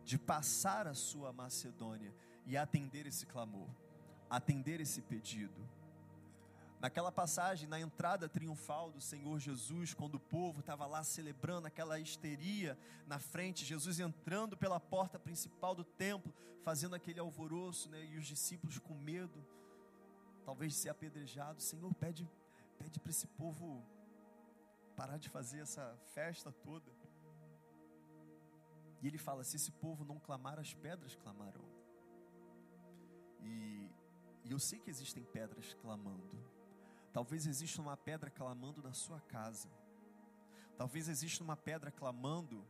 de 0.03 0.17
passar 0.17 0.85
a 0.85 0.93
sua 0.93 1.31
Macedônia 1.31 2.13
e 2.45 2.57
atender 2.57 3.07
esse 3.07 3.25
clamor, 3.25 3.69
atender 4.29 4.81
esse 4.81 5.01
pedido. 5.01 5.65
Naquela 6.81 7.09
passagem, 7.09 7.69
na 7.69 7.79
entrada 7.79 8.27
triunfal 8.27 8.91
do 8.91 8.99
Senhor 8.99 9.39
Jesus, 9.39 9.93
quando 9.93 10.15
o 10.15 10.19
povo 10.19 10.59
estava 10.59 10.85
lá 10.85 11.01
celebrando 11.01 11.67
aquela 11.67 11.97
histeria 11.97 12.77
na 13.07 13.17
frente, 13.17 13.63
Jesus 13.63 14.01
entrando 14.01 14.57
pela 14.57 14.77
porta 14.77 15.17
principal 15.17 15.73
do 15.73 15.85
templo, 15.85 16.33
fazendo 16.65 16.95
aquele 16.95 17.21
alvoroço, 17.21 17.87
né, 17.87 18.03
e 18.11 18.17
os 18.17 18.27
discípulos 18.27 18.77
com 18.77 18.93
medo, 18.93 19.41
talvez 20.43 20.73
de 20.73 20.79
ser 20.79 20.89
apedrejado. 20.89 21.61
Senhor, 21.61 21.93
pede 21.93 22.27
pede 22.85 22.99
para 22.99 23.09
esse 23.09 23.27
povo 23.27 23.83
parar 24.95 25.17
de 25.17 25.27
fazer 25.27 25.59
essa 25.59 25.97
festa 26.13 26.51
toda. 26.51 26.91
E 29.01 29.07
ele 29.07 29.17
fala: 29.17 29.43
se 29.43 29.55
esse 29.55 29.71
povo 29.71 30.05
não 30.05 30.19
clamar, 30.19 30.59
as 30.59 30.73
pedras 30.73 31.15
clamarão. 31.15 31.65
E, 33.41 33.91
e 34.43 34.51
eu 34.51 34.59
sei 34.59 34.79
que 34.79 34.89
existem 34.89 35.23
pedras 35.23 35.73
clamando. 35.73 36.37
Talvez 37.11 37.47
exista 37.47 37.81
uma 37.81 37.97
pedra 37.97 38.29
clamando 38.29 38.83
na 38.83 38.93
sua 38.93 39.19
casa. 39.21 39.69
Talvez 40.77 41.07
exista 41.07 41.43
uma 41.43 41.57
pedra 41.57 41.89
clamando 41.89 42.63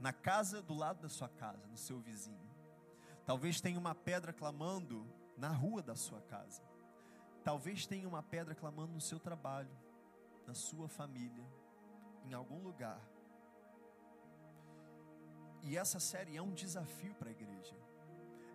na 0.00 0.12
casa 0.12 0.62
do 0.62 0.74
lado 0.74 1.02
da 1.02 1.08
sua 1.08 1.28
casa, 1.28 1.66
no 1.66 1.76
seu 1.76 2.00
vizinho. 2.00 2.50
Talvez 3.26 3.60
tenha 3.60 3.78
uma 3.78 3.94
pedra 3.94 4.32
clamando 4.32 5.06
na 5.36 5.48
rua 5.48 5.82
da 5.82 5.96
sua 5.96 6.20
casa. 6.22 6.62
Talvez 7.44 7.86
tenha 7.86 8.08
uma 8.08 8.22
pedra 8.22 8.54
clamando 8.54 8.94
no 8.94 9.00
seu 9.00 9.20
trabalho, 9.20 9.70
na 10.46 10.54
sua 10.54 10.88
família, 10.88 11.46
em 12.24 12.32
algum 12.32 12.62
lugar. 12.62 13.00
E 15.62 15.76
essa 15.76 16.00
série 16.00 16.36
é 16.36 16.42
um 16.42 16.52
desafio 16.52 17.14
para 17.14 17.28
a 17.28 17.32
igreja. 17.32 17.76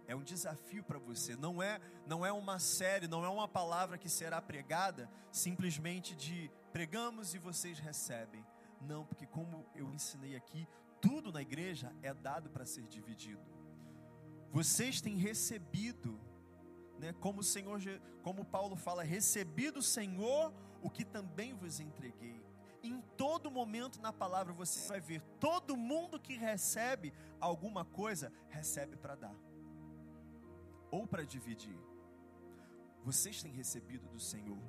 É 0.08 0.16
um 0.16 0.24
desafio 0.24 0.84
para 0.84 0.98
você. 0.98 1.36
Não 1.36 1.62
é, 1.62 1.80
não 2.08 2.26
é 2.26 2.32
uma 2.32 2.58
série, 2.58 3.08
não 3.08 3.24
é 3.24 3.30
uma 3.30 3.48
palavra 3.48 3.96
que 3.96 4.10
será 4.10 4.42
pregada 4.42 5.08
simplesmente 5.32 6.16
de 6.16 6.50
pregamos 6.72 7.36
e 7.36 7.38
vocês 7.38 7.78
recebem. 7.78 8.44
Não, 8.82 9.06
porque 9.06 9.28
como 9.28 9.68
eu 9.76 9.88
ensinei 9.92 10.36
aqui, 10.36 10.68
tudo 11.00 11.32
na 11.32 11.44
igreja 11.44 11.96
é 12.02 12.12
dado 12.12 12.50
para 12.50 12.66
ser 12.66 12.88
dividido. 12.88 13.42
Vocês 14.52 15.00
têm 15.00 15.16
recebido 15.16 16.20
né, 17.00 17.14
como 17.14 17.40
o 17.40 17.44
Senhor, 17.44 17.80
como 18.22 18.46
Paulo 18.46 18.76
fala, 18.76 19.04
recebi 19.04 19.72
do 19.72 19.82
Senhor 19.82 20.54
o 20.82 20.90
que 20.90 21.06
também 21.06 21.54
vos 21.54 21.80
entreguei. 21.80 22.44
Em 22.82 23.02
todo 23.18 23.52
momento 23.52 24.02
na 24.02 24.14
palavra 24.14 24.54
você 24.54 24.88
vai 24.88 25.02
ver, 25.02 25.22
todo 25.40 25.76
mundo 25.76 26.20
que 26.20 26.36
recebe 26.38 27.14
alguma 27.40 27.84
coisa, 27.84 28.32
recebe 28.50 28.96
para 28.96 29.16
dar, 29.16 29.36
ou 30.92 31.08
para 31.08 31.26
dividir. 31.26 31.78
Vocês 33.04 33.42
têm 33.42 33.52
recebido 33.52 34.08
do 34.08 34.20
Senhor. 34.20 34.62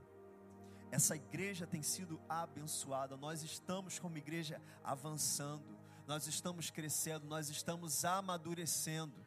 Essa 0.90 1.14
igreja 1.14 1.66
tem 1.66 1.82
sido 1.82 2.20
abençoada. 2.28 3.16
Nós 3.16 3.42
estamos 3.42 3.98
como 3.98 4.18
igreja 4.18 4.60
avançando, 4.82 5.78
nós 6.06 6.26
estamos 6.26 6.70
crescendo, 6.70 7.26
nós 7.26 7.48
estamos 7.48 8.04
amadurecendo. 8.04 9.24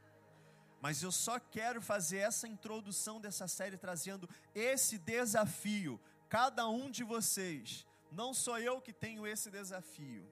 Mas 0.83 1.01
eu 1.01 1.13
só 1.13 1.39
quero 1.39 1.81
fazer 1.81 2.17
essa 2.17 2.45
introdução 2.45 3.21
dessa 3.21 3.47
série 3.47 3.77
trazendo 3.77 4.29
esse 4.53 4.97
desafio. 4.97 5.97
Cada 6.27 6.67
um 6.67 6.91
de 6.91 7.05
vocês, 7.05 7.87
não 8.11 8.33
sou 8.33 8.59
eu 8.59 8.81
que 8.81 8.91
tenho 8.91 9.25
esse 9.25 9.49
desafio. 9.49 10.29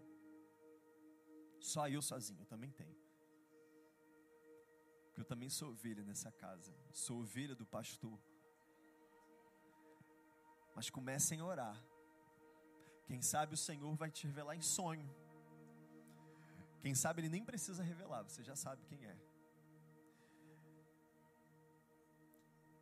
Só 1.61 1.87
eu 1.87 2.01
sozinho 2.01 2.45
também 2.47 2.69
tenho. 2.69 2.97
Porque 5.05 5.21
eu 5.21 5.25
também 5.25 5.49
sou 5.49 5.69
ovelha 5.69 6.03
nessa 6.03 6.29
casa. 6.33 6.75
Sou 6.91 7.21
ovelha 7.21 7.55
do 7.55 7.65
pastor. 7.65 8.19
Mas 10.75 10.89
comecem 10.89 11.39
a 11.39 11.45
orar. 11.45 11.81
Quem 13.05 13.21
sabe 13.21 13.53
o 13.53 13.57
Senhor 13.57 13.95
vai 13.95 14.11
te 14.11 14.27
revelar 14.27 14.57
em 14.57 14.61
sonho. 14.61 15.09
Quem 16.81 16.93
sabe 16.93 17.21
ele 17.21 17.29
nem 17.29 17.45
precisa 17.45 17.81
revelar, 17.81 18.23
você 18.23 18.43
já 18.43 18.57
sabe 18.57 18.83
quem 18.83 19.05
é. 19.05 19.30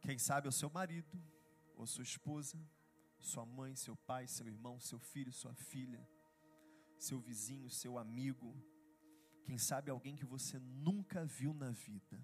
Quem 0.09 0.17
sabe 0.17 0.47
é 0.47 0.49
o 0.49 0.51
seu 0.51 0.71
marido, 0.71 1.21
ou 1.75 1.85
sua 1.85 2.01
esposa, 2.01 2.59
sua 3.19 3.45
mãe, 3.45 3.75
seu 3.75 3.95
pai, 3.95 4.25
seu 4.25 4.47
irmão, 4.47 4.79
seu 4.79 4.97
filho, 4.97 5.31
sua 5.31 5.53
filha, 5.53 6.03
seu 6.97 7.19
vizinho, 7.19 7.69
seu 7.69 7.95
amigo. 7.95 8.51
Quem 9.43 9.59
sabe 9.59 9.91
alguém 9.91 10.15
que 10.15 10.25
você 10.25 10.57
nunca 10.57 11.23
viu 11.23 11.53
na 11.53 11.69
vida. 11.69 12.19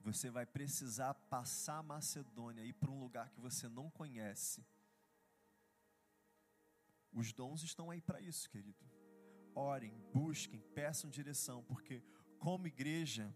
Você 0.00 0.28
vai 0.28 0.44
precisar 0.44 1.14
passar 1.14 1.78
a 1.78 1.82
Macedônia, 1.84 2.64
ir 2.64 2.72
para 2.72 2.90
um 2.90 2.98
lugar 2.98 3.30
que 3.30 3.38
você 3.38 3.68
não 3.68 3.88
conhece. 3.88 4.66
Os 7.12 7.32
dons 7.32 7.62
estão 7.62 7.92
aí 7.92 8.00
para 8.00 8.20
isso, 8.20 8.50
querido. 8.50 8.84
Orem, 9.54 9.96
busquem, 10.12 10.60
peçam 10.74 11.08
direção, 11.08 11.62
porque 11.62 12.02
como 12.40 12.66
igreja, 12.66 13.32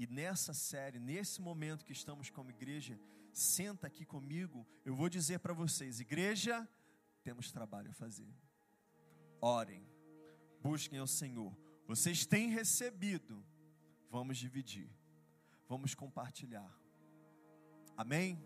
e 0.00 0.06
nessa 0.06 0.54
série, 0.54 0.98
nesse 0.98 1.42
momento 1.42 1.84
que 1.84 1.92
estamos 1.92 2.30
como 2.30 2.48
igreja, 2.48 2.98
senta 3.34 3.86
aqui 3.86 4.06
comigo, 4.06 4.66
eu 4.82 4.94
vou 4.94 5.10
dizer 5.10 5.40
para 5.40 5.52
vocês: 5.52 6.00
igreja, 6.00 6.66
temos 7.22 7.52
trabalho 7.52 7.90
a 7.90 7.92
fazer. 7.92 8.34
Orem, 9.42 9.86
busquem 10.62 10.98
ao 10.98 11.06
Senhor. 11.06 11.54
Vocês 11.86 12.24
têm 12.24 12.48
recebido, 12.48 13.44
vamos 14.08 14.38
dividir. 14.38 14.90
vamos 15.68 15.94
compartilhar. 15.94 16.74
Amém? 17.94 18.42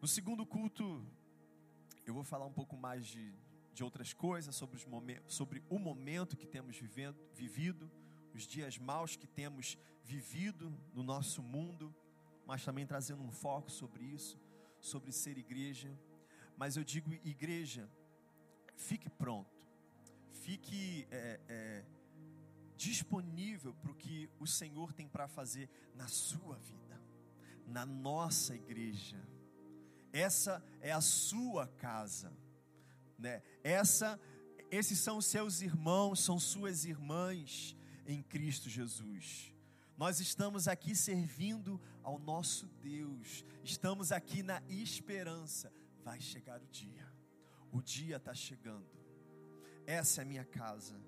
No 0.00 0.08
segundo 0.08 0.46
culto, 0.46 1.06
eu 2.06 2.14
vou 2.14 2.24
falar 2.24 2.46
um 2.46 2.52
pouco 2.54 2.74
mais 2.74 3.06
de, 3.06 3.34
de 3.74 3.84
outras 3.84 4.14
coisas, 4.14 4.56
sobre, 4.56 4.78
os 4.78 4.86
sobre 5.26 5.62
o 5.68 5.78
momento 5.78 6.38
que 6.38 6.46
temos 6.46 6.78
vivendo, 6.78 7.20
vivido, 7.34 7.90
os 8.36 8.46
dias 8.46 8.78
maus 8.78 9.16
que 9.16 9.26
temos 9.26 9.78
vivido 10.02 10.72
no 10.92 11.02
nosso 11.02 11.42
mundo, 11.42 11.94
mas 12.46 12.64
também 12.64 12.86
trazendo 12.86 13.22
um 13.22 13.30
foco 13.30 13.70
sobre 13.70 14.04
isso, 14.04 14.38
sobre 14.80 15.12
ser 15.12 15.38
igreja. 15.38 15.90
Mas 16.56 16.76
eu 16.76 16.84
digo, 16.84 17.12
igreja, 17.24 17.88
fique 18.76 19.08
pronto, 19.08 19.50
fique 20.30 21.06
é, 21.10 21.40
é, 21.48 21.84
disponível 22.76 23.74
para 23.74 23.92
o 23.92 23.94
que 23.94 24.28
o 24.38 24.46
Senhor 24.46 24.92
tem 24.92 25.08
para 25.08 25.28
fazer 25.28 25.68
na 25.94 26.08
sua 26.08 26.56
vida, 26.56 27.00
na 27.66 27.86
nossa 27.86 28.54
igreja. 28.54 29.20
Essa 30.12 30.62
é 30.80 30.92
a 30.92 31.00
sua 31.00 31.66
casa, 31.66 32.36
né? 33.18 33.42
Essa, 33.62 34.20
esses 34.70 34.98
são 34.98 35.20
seus 35.20 35.62
irmãos, 35.62 36.20
são 36.20 36.38
suas 36.38 36.84
irmãs 36.84 37.76
em 38.06 38.22
Cristo 38.22 38.68
Jesus. 38.68 39.52
Nós 39.96 40.20
estamos 40.20 40.66
aqui 40.66 40.96
servindo 40.96 41.80
ao 42.02 42.18
nosso 42.18 42.66
Deus, 42.80 43.44
estamos 43.62 44.10
aqui 44.10 44.42
na 44.42 44.62
esperança. 44.68 45.72
Vai 46.02 46.20
chegar 46.20 46.60
o 46.60 46.66
dia, 46.66 47.06
o 47.70 47.80
dia 47.80 48.16
está 48.16 48.34
chegando. 48.34 48.90
Essa 49.86 50.20
é 50.20 50.24
a 50.24 50.26
minha 50.26 50.44
casa, 50.44 51.00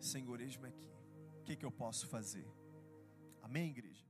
Senhor, 0.00 0.40
eis-me 0.40 0.68
aqui. 0.68 0.90
O 1.40 1.42
que, 1.44 1.56
que 1.56 1.64
eu 1.64 1.70
posso 1.72 2.06
fazer? 2.06 2.46
Amém, 3.42 3.70
igreja? 3.70 4.06